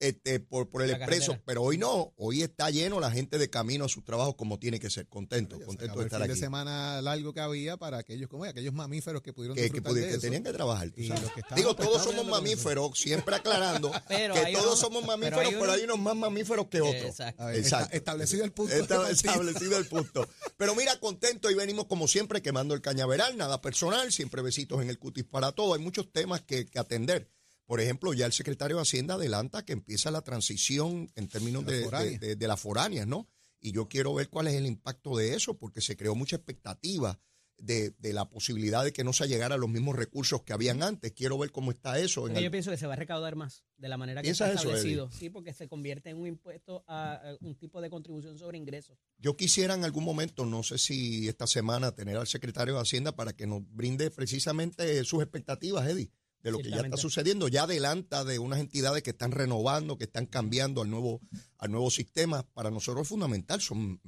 Este, 0.01 0.39
por, 0.39 0.69
por 0.69 0.81
el 0.81 0.91
La 0.91 0.97
expreso, 0.97 1.33
carretera. 1.33 1.43
pero 1.45 1.61
hoy 1.63 1.77
no, 1.77 2.13
hoy 2.15 2.41
está 2.41 2.69
lleno 2.69 3.01
la 3.01 3.11
gente 3.11 3.37
de 3.37 3.49
camino 3.49 3.83
a 3.83 3.89
su 3.89 4.01
trabajo 4.01 4.37
como 4.37 4.57
tiene 4.57 4.79
que 4.79 4.89
ser, 4.89 5.07
contento, 5.09 5.59
contento 5.59 5.95
de 5.95 6.01
el 6.03 6.05
estar 6.05 6.21
fin 6.21 6.31
aquí. 6.31 6.39
de 6.39 6.45
semana 6.45 7.01
largo 7.01 7.33
que 7.33 7.41
había 7.41 7.75
para 7.75 7.97
aquellos 7.97 8.29
como 8.29 8.45
aquellos 8.45 8.73
mamíferos 8.73 9.21
que 9.21 9.33
pudieron 9.33 9.55
que, 9.57 9.63
que, 9.63 9.67
disfrutar 9.67 9.91
pudi- 9.91 9.95
de 9.99 10.05
que 10.07 10.11
eso. 10.11 10.21
tenían 10.21 10.43
que 10.43 10.53
trabajar. 10.53 10.89
tú 10.91 11.03
sabes. 11.03 11.31
que 11.31 11.55
Digo, 11.55 11.75
pues, 11.75 11.89
todos 11.89 12.01
somos 12.03 12.25
mamíferos, 12.25 12.97
siempre 12.97 13.35
aclarando 13.35 13.91
Pero 14.07 14.35
que 14.35 14.53
todos 14.53 14.79
somos 14.79 15.03
pero 15.03 15.17
mamíferos, 15.17 15.53
pero 15.59 15.71
hay 15.73 15.83
unos 15.83 15.99
más 15.99 16.15
mamíferos 16.15 16.67
que 16.67 16.79
otros. 16.79 17.03
Exacto. 17.03 17.49
Está- 17.49 17.89
establecido 17.91 18.45
el 18.45 18.53
punto 18.53 18.73
Está 18.73 19.09
establecido 19.11 19.77
el 19.77 19.85
punto. 19.85 20.25
Pero 20.55 20.75
mira, 20.75 20.97
contento 21.01 21.51
y 21.51 21.55
venimos 21.55 21.87
como 21.87 22.07
siempre 22.07 22.41
quemando 22.41 22.73
el 22.73 22.79
cañaveral, 22.81 23.35
nada 23.35 23.59
personal, 23.61 24.13
siempre 24.13 24.41
besitos 24.41 24.81
en 24.81 24.89
el 24.89 24.97
cutis 24.97 25.25
para 25.25 25.51
todo. 25.51 25.73
Hay 25.73 25.81
muchos 25.81 26.09
temas 26.11 26.39
que, 26.41 26.65
que 26.67 26.79
atender. 26.79 27.29
Por 27.69 27.81
ejemplo, 27.81 28.13
ya 28.15 28.25
el 28.25 28.33
secretario 28.33 28.77
de 28.77 28.81
Hacienda 28.81 29.13
adelanta 29.13 29.63
que 29.63 29.73
empieza 29.73 30.09
la 30.09 30.23
transición 30.23 31.07
en 31.13 31.27
términos 31.27 31.63
De 31.67 31.73
de, 31.73 31.77
las 31.81 31.85
foráneas. 31.85 32.19
de- 32.19 32.27
de- 32.29 32.35
de 32.35 32.47
las 32.47 32.59
foráneas, 32.59 33.05
¿no? 33.07 33.27
Y 33.61 33.73
yo 33.73 33.87
quiero 33.87 34.11
ver 34.15 34.27
cuál 34.29 34.47
es 34.47 34.55
el 34.55 34.65
impacto 34.65 35.15
de 35.15 35.35
eso, 35.35 35.55
porque 35.55 35.79
se 35.79 35.95
creó 35.95 36.15
mucha 36.15 36.35
expectativa 36.37 37.19
de, 37.59 37.91
de 37.99 38.13
la 38.13 38.27
posibilidad 38.27 38.83
de 38.83 38.91
que 38.91 39.03
no 39.03 39.13
se 39.13 39.27
llegara 39.27 39.53
a 39.53 39.57
los 39.59 39.69
mismos 39.69 39.95
recursos 39.95 40.41
que 40.41 40.53
habían 40.53 40.81
antes. 40.81 41.11
Quiero 41.11 41.37
ver 41.37 41.51
cómo 41.51 41.69
está 41.69 41.99
eso. 41.99 42.21
en 42.21 42.27
Porque 42.27 42.37
el- 42.39 42.45
yo 42.45 42.51
pienso 42.51 42.71
que 42.71 42.77
se 42.77 42.87
va 42.87 42.93
a 42.93 42.95
recaudar 42.95 43.35
más 43.35 43.63
de 43.77 43.87
la 43.89 43.97
manera 43.97 44.21
que 44.21 44.25
¿Piensas 44.27 44.47
está 44.49 44.61
eso, 44.61 44.69
establecido. 44.69 45.11
Sí, 45.11 45.29
porque 45.29 45.53
se 45.53 45.67
convierte 45.67 46.09
en 46.09 46.17
un 46.17 46.25
impuesto 46.27 46.83
a, 46.87 47.13
a 47.15 47.37
un 47.41 47.53
tipo 47.55 47.81
de 47.81 47.89
contribución 47.91 48.35
sobre 48.39 48.57
ingresos. 48.57 48.97
Yo 49.19 49.35
quisiera 49.37 49.75
en 49.75 49.83
algún 49.83 50.05
momento, 50.05 50.45
no 50.45 50.63
sé 50.63 50.79
si 50.79 51.27
esta 51.27 51.45
semana, 51.45 51.91
tener 51.93 52.17
al 52.17 52.27
secretario 52.27 52.73
de 52.75 52.81
Hacienda 52.81 53.15
para 53.15 53.33
que 53.33 53.45
nos 53.45 53.61
brinde 53.69 54.09
precisamente 54.09 55.03
sus 55.03 55.21
expectativas, 55.21 55.85
Eddie, 55.87 56.09
de 56.41 56.51
lo 56.51 56.59
que 56.59 56.69
ya 56.69 56.81
está 56.81 56.97
sucediendo. 56.97 57.47
Ya 57.47 57.63
adelanta 57.63 58.23
de 58.23 58.39
unas 58.39 58.59
entidades 58.59 59.03
que 59.03 59.11
están 59.11 59.31
renovando, 59.31 59.97
que 59.97 60.05
están 60.05 60.25
cambiando 60.25 60.81
al 60.81 60.89
nuevo, 60.89 61.21
al 61.57 61.71
nuevo 61.71 61.91
sistema. 61.91 62.43
Para 62.53 62.71
nosotros 62.71 63.03
es 63.03 63.09
fundamental. 63.09 63.61
Son 63.61 63.99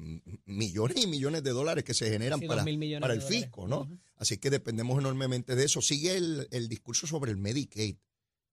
millones 0.46 0.98
y 1.04 1.08
millones 1.08 1.44
de 1.44 1.52
dólares 1.52 1.84
que 1.84 1.94
se 1.94 2.10
generan 2.10 2.40
Sí, 2.40 2.48
para, 2.48 2.64
2.000 2.64 2.78
millones 2.78 3.02
para 3.02 3.14
el 3.14 3.22
fisco, 3.22 3.68
¿no? 3.68 3.90
Así 4.16 4.38
que 4.38 4.50
dependemos 4.50 5.00
enormemente 5.00 5.56
de 5.56 5.66
eso. 5.66 5.82
Sigue 5.82 6.16
el, 6.16 6.48
el 6.52 6.70
discurso 6.70 7.08
sobre 7.08 7.32
el 7.32 7.38
Medicaid. 7.38 7.98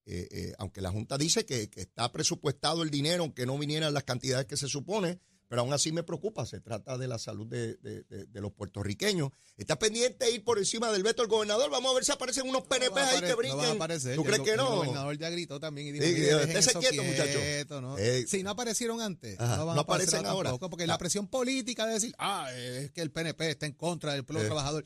Eh, 0.07 0.27
eh, 0.31 0.55
aunque 0.59 0.81
la 0.81 0.91
Junta 0.91 1.19
dice 1.19 1.45
que, 1.45 1.69
que 1.69 1.83
está 1.83 2.11
presupuestado 2.11 2.83
el 2.83 2.91
dinero, 2.91 3.25
aunque 3.25 3.45
no 3.45 3.59
vinieran 3.59 3.93
las 3.93 4.05
cantidades 4.05 4.47
que 4.47 4.57
se 4.57 4.67
supone, 4.67 5.21
pero 5.49 5.63
aún 5.63 5.73
así 5.73 5.91
me 5.93 6.03
preocupa. 6.03 6.45
Se 6.47 6.61
trata 6.61 6.97
de 6.99 7.09
la 7.09 7.19
salud 7.19 7.47
de, 7.47 7.75
de- 7.77 8.03
de- 8.05 8.27
de 8.27 8.41
los 8.41 8.53
puertorriqueños. 8.53 9.31
Está 9.57 9.79
pendiente 9.79 10.27
de 10.27 10.31
ir 10.33 10.45
por 10.45 10.59
encima 10.59 10.93
del 10.93 11.03
veto 11.03 11.23
del 11.23 11.31
gobernador. 11.31 11.71
Vamos 11.71 11.91
a 11.91 11.95
ver 11.95 12.05
si 12.05 12.13
aparecen 12.13 12.47
unos 12.49 12.63
PNP 12.65 12.95
No 13.01 13.07
ahí 13.07 13.21
que 13.21 13.29
no 13.29 13.37
brinquen. 13.37 13.71
aparecer. 13.77 14.15
¿Tú 14.15 14.25
crees 14.25 14.39
el 14.41 14.45
que 14.45 14.51
go- 14.53 14.57
no? 14.59 14.69
El 14.71 14.77
gobernador 14.89 15.19
ya 15.19 15.31
gritó 15.31 15.59
también 15.59 15.89
y 15.89 15.93
dijo, 15.93 16.05
Sí, 16.05 16.13
"Mire, 16.13 16.27
que 16.27 16.35
dejen 16.35 16.49
estése 16.51 16.71
eso 16.71 16.81
quieto, 16.81 17.03
muchacho". 17.03 17.39
quieto, 17.39 17.81
¿no? 17.81 17.99
Eh, 17.99 18.27
si 18.29 18.43
no 18.43 18.51
aparecieron 18.51 19.01
antes, 19.01 19.41
Ajá, 19.41 19.57
no 19.57 19.67
van 19.67 19.75
no 19.75 19.81
a 19.81 19.85
aparecen 19.85 20.27
ahora. 20.27 20.51
tampoco, 20.51 20.71
porque 20.71 20.85
Ah. 20.85 20.89
la 20.89 20.99
presión 20.99 21.27
política 21.29 21.87
de 21.87 21.95
decir, 21.95 22.15
ah, 22.19 22.49
es 22.55 22.91
que 22.93 23.01
el 23.01 23.11
PNP 23.11 23.51
está 23.51 23.67
en 23.67 23.73
contra 23.73 24.13
del 24.13 24.25
pueblo 24.25 24.43
Eh. 24.43 24.47
trabajador. 24.47 24.85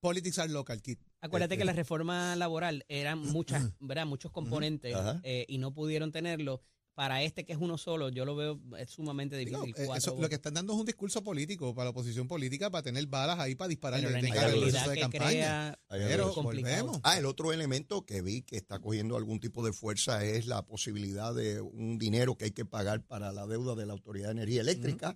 Politics 0.00 0.38
are 0.38 0.50
local, 0.50 0.80
kid. 0.80 0.98
Acuérdate 1.20 1.56
Eh, 1.56 1.58
que 1.58 1.64
la 1.66 1.74
reforma 1.74 2.34
laboral 2.36 2.86
eran 2.88 3.18
muchas, 3.18 3.70
¿verdad? 3.80 4.06
muchos 4.06 4.32
componentes 4.32 4.96
eh, 5.24 5.44
y 5.48 5.58
no 5.58 5.74
pudieron 5.74 6.10
tenerlo. 6.10 6.62
Para 6.94 7.22
este 7.22 7.44
que 7.44 7.52
es 7.52 7.58
uno 7.58 7.78
solo, 7.78 8.10
yo 8.10 8.24
lo 8.24 8.36
veo 8.36 8.60
es 8.78 8.90
sumamente 8.90 9.36
Digo, 9.36 9.62
difícil. 9.62 9.86
eh, 9.86 9.96
eso, 9.96 10.16
lo 10.18 10.28
que 10.28 10.34
están 10.34 10.54
dando 10.54 10.74
es 10.74 10.80
un 10.80 10.86
discurso 10.86 11.22
político 11.22 11.74
para 11.74 11.84
la 11.84 11.90
oposición 11.90 12.28
política, 12.28 12.70
para 12.70 12.82
tener 12.82 13.06
balas 13.06 13.38
ahí 13.38 13.54
para 13.54 13.68
disparar 13.68 14.00
Pero 14.00 14.10
la 14.10 14.20
de 14.20 14.94
que 14.94 15.00
campaña. 15.00 15.78
Pero 15.88 16.34
volvemos. 16.34 17.00
Ah, 17.02 17.16
el 17.18 17.26
otro 17.26 17.52
elemento 17.52 18.04
que 18.04 18.22
vi 18.22 18.42
que 18.42 18.56
está 18.56 18.80
cogiendo 18.80 19.16
algún 19.16 19.40
tipo 19.40 19.64
de 19.64 19.72
fuerza 19.72 20.24
es 20.24 20.46
la 20.46 20.66
posibilidad 20.66 21.34
de 21.34 21.60
un 21.60 21.98
dinero 21.98 22.36
que 22.36 22.46
hay 22.46 22.50
que 22.52 22.64
pagar 22.64 23.02
para 23.02 23.32
la 23.32 23.46
deuda 23.46 23.74
de 23.74 23.86
la 23.86 23.92
Autoridad 23.92 24.26
de 24.26 24.32
Energía 24.32 24.60
Eléctrica. 24.60 25.14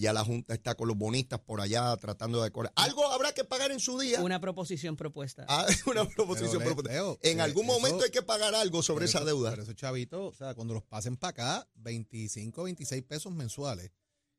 Ya 0.00 0.12
la 0.12 0.24
Junta 0.24 0.54
está 0.54 0.74
con 0.74 0.88
los 0.88 0.96
bonistas 0.96 1.40
por 1.40 1.60
allá 1.60 1.96
tratando 1.96 2.38
de 2.38 2.44
decorar. 2.44 2.72
Algo 2.76 3.06
habrá 3.10 3.32
que 3.32 3.44
pagar 3.44 3.70
en 3.72 3.80
su 3.80 3.98
día. 3.98 4.20
Una 4.20 4.40
proposición 4.40 4.96
propuesta. 4.96 5.44
Ah, 5.48 5.66
una 5.86 6.08
proposición. 6.08 6.58
Pero, 6.58 6.74
propuesta. 6.74 6.92
Leo, 6.92 7.18
en 7.22 7.38
eh, 7.38 7.42
algún 7.42 7.64
eso- 7.66 7.72
momento 7.74 8.04
hay 8.04 8.10
que 8.10 8.22
pagar 8.22 8.54
algo 8.54 8.82
sobre 8.82 9.04
esa 9.04 9.18
eso- 9.18 9.26
deuda. 9.26 9.50
Pero 9.50 9.62
esos 9.62 9.76
chavitos, 9.76 10.34
o 10.34 10.36
sea, 10.36 10.54
cuando 10.54 10.74
los 10.74 10.82
pasen 10.82 11.16
para 11.16 11.30
acá, 11.30 11.68
25, 11.74 12.62
26 12.64 13.02
pesos 13.02 13.32
mensuales. 13.32 13.90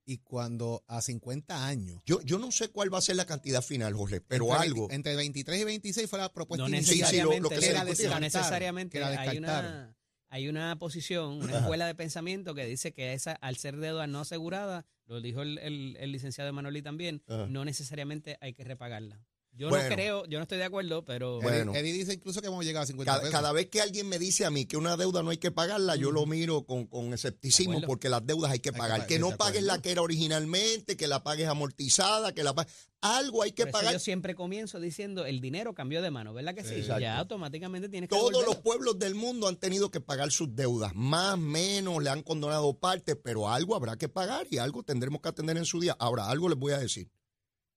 Y 0.06 0.18
cuando 0.18 0.84
a 0.88 1.02
50 1.02 1.66
años. 1.66 2.02
Yo, 2.06 2.20
yo 2.24 2.38
no 2.38 2.52
sé 2.52 2.68
cuál 2.68 2.94
va 2.94 2.98
a 2.98 3.02
ser 3.02 3.16
la 3.16 3.26
cantidad 3.26 3.62
final, 3.62 3.94
Jorge, 3.94 4.20
pero 4.20 4.48
entre 4.48 4.60
algo. 4.60 4.88
20 4.90 4.96
entre 4.96 5.16
23 5.16 5.62
y 5.62 5.64
26 5.64 6.10
fue 6.10 6.20
la 6.20 6.34
propuesta 6.34 6.68
no 6.68 6.76
inicial. 6.76 6.98
necesariamente, 6.98 7.40
lo 7.42 7.50
que 7.50 7.56
se 7.56 7.68
que 7.68 7.74
la 7.74 7.84
no 8.16 8.20
necesariamente 8.20 8.98
que 8.98 9.00
la 9.00 9.22
hay 9.22 9.38
una 9.38 9.96
hay 10.34 10.50
una 10.50 10.76
posición, 10.80 11.44
una 11.44 11.60
escuela 11.60 11.86
de 11.86 11.94
pensamiento 11.94 12.56
que 12.56 12.66
dice 12.66 12.92
que 12.92 13.14
esa 13.14 13.34
al 13.34 13.56
ser 13.56 13.78
deuda 13.78 14.08
no 14.08 14.22
asegurada, 14.22 14.84
lo 15.06 15.22
dijo 15.22 15.44
el, 15.44 15.60
el, 15.60 15.96
el 16.00 16.12
licenciado 16.12 16.50
Emanuel 16.50 16.82
también, 16.82 17.22
Ajá. 17.28 17.46
no 17.46 17.64
necesariamente 17.66 18.40
hay 18.42 18.54
que 18.54 18.64
repagarla. 18.64 19.20
Yo 19.56 19.70
Bueno. 19.70 19.88
no 19.90 19.96
creo, 19.96 20.26
yo 20.26 20.40
no 20.40 20.44
estoy 20.44 20.58
de 20.58 20.64
acuerdo, 20.64 21.06
pero 21.06 21.40
Eddie- 21.40 21.44
Bueno. 21.44 21.76
Eddie 21.76 21.94
dice 21.94 22.14
incluso 22.14 22.42
que 22.42 22.48
vamos 22.48 22.64
a 22.64 22.66
llegar 22.66 22.82
a 22.84 22.86
50 22.88 23.12
Cada, 23.12 23.22
pesos. 23.22 23.32
cada 23.34 23.52
vez 23.52 23.68
que 23.70 23.82
alguien 23.82 24.10
me 24.10 24.18
dice 24.18 24.46
a 24.46 24.50
mí 24.50 24.66
que 24.66 24.78
una 24.78 24.98
deuda 24.98 25.22
no 25.22 25.30
hay 25.30 25.38
que 25.38 25.52
pagarla, 25.52 25.96
yo 25.96 26.12
lo 26.12 26.26
miro 26.26 26.66
con, 26.66 26.88
con 26.88 27.14
escepticismo 27.14 27.74
acuerdo. 27.74 27.88
porque 27.88 28.10
las 28.10 28.26
deudas 28.26 28.52
hay 28.52 28.60
que 28.60 28.70
Hay 28.70 28.76
pagar. 28.76 29.02
pa- 29.02 29.08
Que 29.08 29.20
no 29.20 29.30
pagues 29.38 29.62
acuerdo. 29.62 29.68
la 29.68 29.82
que 29.82 29.92
era 29.92 30.02
originalmente, 30.02 30.98
que 30.98 31.08
la 31.08 31.24
pagues 31.24 31.48
amortizada, 31.48 32.34
que 32.34 32.44
la 32.44 32.56
pagues. 32.56 32.74
Algo 33.02 33.44
hay 33.44 33.52
que 33.52 33.64
por 33.64 33.70
eso 33.70 33.78
pagar. 33.80 33.94
yo 33.94 34.00
siempre 34.00 34.34
comienzo 34.34 34.80
diciendo 34.80 35.26
el 35.26 35.40
dinero 35.42 35.74
cambió 35.76 36.02
de 36.02 36.10
mano, 36.10 36.34
¿verdad 36.34 36.56
que 36.56 36.64
sí? 36.64 36.76
Exacto. 36.76 37.02
Ya 37.02 37.18
automáticamente 37.20 37.90
tienes 37.90 38.10
que 38.10 38.16
Todos 38.16 38.46
los 38.46 38.56
pueblos 38.58 38.98
del 38.98 39.14
mundo 39.14 39.48
han 39.50 39.58
tenido 39.58 39.92
que 39.92 40.00
pagar 40.00 40.32
sus 40.32 40.56
deudas. 40.56 40.94
Más, 40.96 41.38
menos, 41.38 42.02
le 42.02 42.10
han 42.10 42.24
condonado 42.24 42.80
partes, 42.80 43.18
pero 43.22 43.50
algo 43.50 43.76
habrá 43.76 43.98
que 43.98 44.08
pagar 44.10 44.48
y 44.50 44.58
algo 44.58 44.84
tendremos 44.84 45.22
que 45.22 45.30
atender 45.30 45.58
en 45.58 45.66
su 45.66 45.80
día. 45.80 45.96
Ahora, 46.00 46.28
algo 46.30 46.50
les 46.50 46.58
voy 46.58 46.72
a 46.74 46.78
decir. 46.80 47.10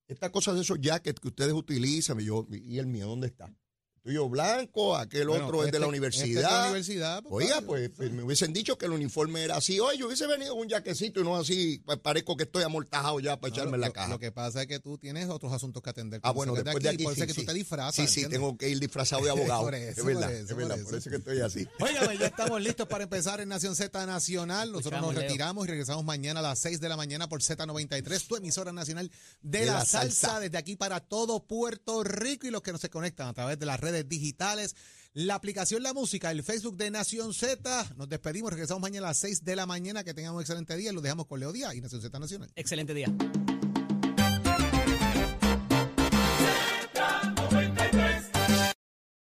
Estas 0.07 0.29
cosas 0.31 0.55
de 0.55 0.61
esos 0.61 0.79
jackets 0.79 1.19
que 1.19 1.27
ustedes 1.27 1.53
utilizan, 1.53 2.19
y, 2.19 2.25
yo, 2.25 2.47
y 2.49 2.77
el 2.79 2.87
mío, 2.87 3.07
¿dónde 3.07 3.27
está? 3.27 3.53
Tuyo 4.07 4.29
blanco, 4.29 4.95
aquel 4.95 5.27
Bueno, 5.27 5.45
otro 5.47 5.65
es 5.65 5.71
de 5.71 5.79
la 5.79 5.85
este- 5.87 5.97
este 5.97 6.07
es 6.17 6.21
de 6.23 6.29
universidad. 6.37 6.51
la 6.51 6.63
universidad, 6.67 7.23
pues, 7.23 7.45
Oiga, 7.45 7.61
pues, 7.61 7.89
pues, 7.89 8.11
me 8.11 8.23
hubiesen 8.23 8.53
dicho 8.53 8.77
que 8.77 8.85
el 8.85 8.91
uniforme 8.93 9.43
era 9.43 9.57
así. 9.57 9.79
Oye, 9.81 9.97
yo 9.97 10.07
hubiese 10.07 10.25
venido 10.27 10.53
con 10.53 10.63
un 10.63 10.69
jaquecito 10.69 11.19
y 11.19 11.23
no 11.25 11.35
así, 11.35 11.81
pues 11.85 11.97
parezco 11.99 12.37
que 12.37 12.43
estoy 12.43 12.63
amortajado 12.63 13.19
ya 13.19 13.37
para 13.39 13.49
No, 13.49 13.55
echarme 13.55 13.71
lo, 13.71 13.75
en 13.75 13.81
la 13.81 13.91
caja. 13.91 14.07
Lo 14.07 14.17
que 14.19 14.31
pasa 14.31 14.61
es 14.61 14.67
que 14.67 14.79
tú 14.79 14.97
tienes 14.97 15.27
otros 15.29 15.51
asuntos 15.51 15.83
que 15.83 15.89
atender. 15.89 16.21
Ah, 16.23 16.31
bueno, 16.31 16.53
después 16.53 16.81
de 16.81 16.89
aquí 16.89 17.03
Por 17.03 17.11
eso 17.13 17.21
sí, 17.21 17.27
que 17.27 17.33
sí. 17.33 17.41
tú 17.41 17.45
te 17.47 17.53
disfrazas. 17.53 17.95
Sí, 17.95 18.01
sí, 18.07 18.21
¿entiendes? 18.21 18.39
tengo 18.39 18.57
que 18.57 18.69
ir 18.69 18.79
disfrazado 18.79 19.23
de 19.25 19.29
abogado. 19.31 19.63
Por 19.63 19.75
eso, 19.75 19.99
es 19.99 20.05
verdad, 20.05 20.21
por 20.27 20.31
eso, 20.31 20.43
es 20.51 20.55
verdad, 20.55 20.75
por 20.77 20.85
por 20.85 20.95
eso. 20.95 21.09
que 21.09 21.15
estoy 21.17 21.41
así. 21.41 21.67
Óigame, 21.79 22.17
ya 22.17 22.27
estamos 22.27 22.61
listos 22.61 22.87
para 22.87 23.03
empezar 23.03 23.41
en 23.41 23.49
Nación 23.49 23.75
Z 23.75 24.05
Nacional. 24.05 24.71
Nosotros 24.71 24.93
Escuchamos, 24.93 25.13
nos 25.13 25.15
Leo. 25.21 25.23
retiramos 25.29 25.65
y 25.65 25.69
regresamos 25.69 26.05
mañana 26.05 26.39
a 26.39 26.43
las 26.43 26.59
6 26.59 26.79
de 26.79 26.87
la 26.87 26.95
mañana 26.95 27.27
por 27.27 27.41
Z93, 27.41 28.25
tu 28.25 28.37
emisora 28.37 28.71
nacional 28.71 29.11
de, 29.41 29.59
De 29.59 29.65
la, 29.65 29.73
la 29.79 29.85
salsa, 29.85 30.27
salsa. 30.27 30.39
desde 30.39 30.57
aquí 30.57 30.77
para 30.77 31.01
todo 31.01 31.43
Puerto 31.45 32.03
Rico 32.05 32.47
y 32.47 32.51
los 32.51 32.61
que 32.61 32.71
no 32.71 32.77
se 32.77 32.89
conectan 32.89 33.27
a 33.27 33.33
través 33.33 33.59
de 33.59 33.65
las 33.65 33.79
redes 33.79 33.96
digitales, 34.03 34.75
la 35.13 35.35
aplicación 35.35 35.81
La 35.81 35.93
Música, 35.93 36.29
el 36.31 36.43
Facebook 36.43 36.77
de 36.77 36.91
Nación 36.91 37.33
Z. 37.33 37.93
Nos 37.95 38.07
despedimos, 38.07 38.51
regresamos 38.51 38.81
mañana 38.81 39.07
a 39.07 39.09
las 39.09 39.17
6 39.17 39.43
de 39.43 39.55
la 39.55 39.65
mañana. 39.65 40.03
Que 40.03 40.13
tengan 40.13 40.35
un 40.35 40.41
excelente 40.41 40.75
día 40.77 40.91
los 40.91 41.01
dejamos 41.01 41.25
con 41.25 41.39
Leo 41.39 41.51
Díaz 41.51 41.73
y 41.73 41.81
Nación 41.81 42.01
Z 42.01 42.19
Nacional. 42.19 42.51
Excelente 42.55 42.93
día. 42.93 43.07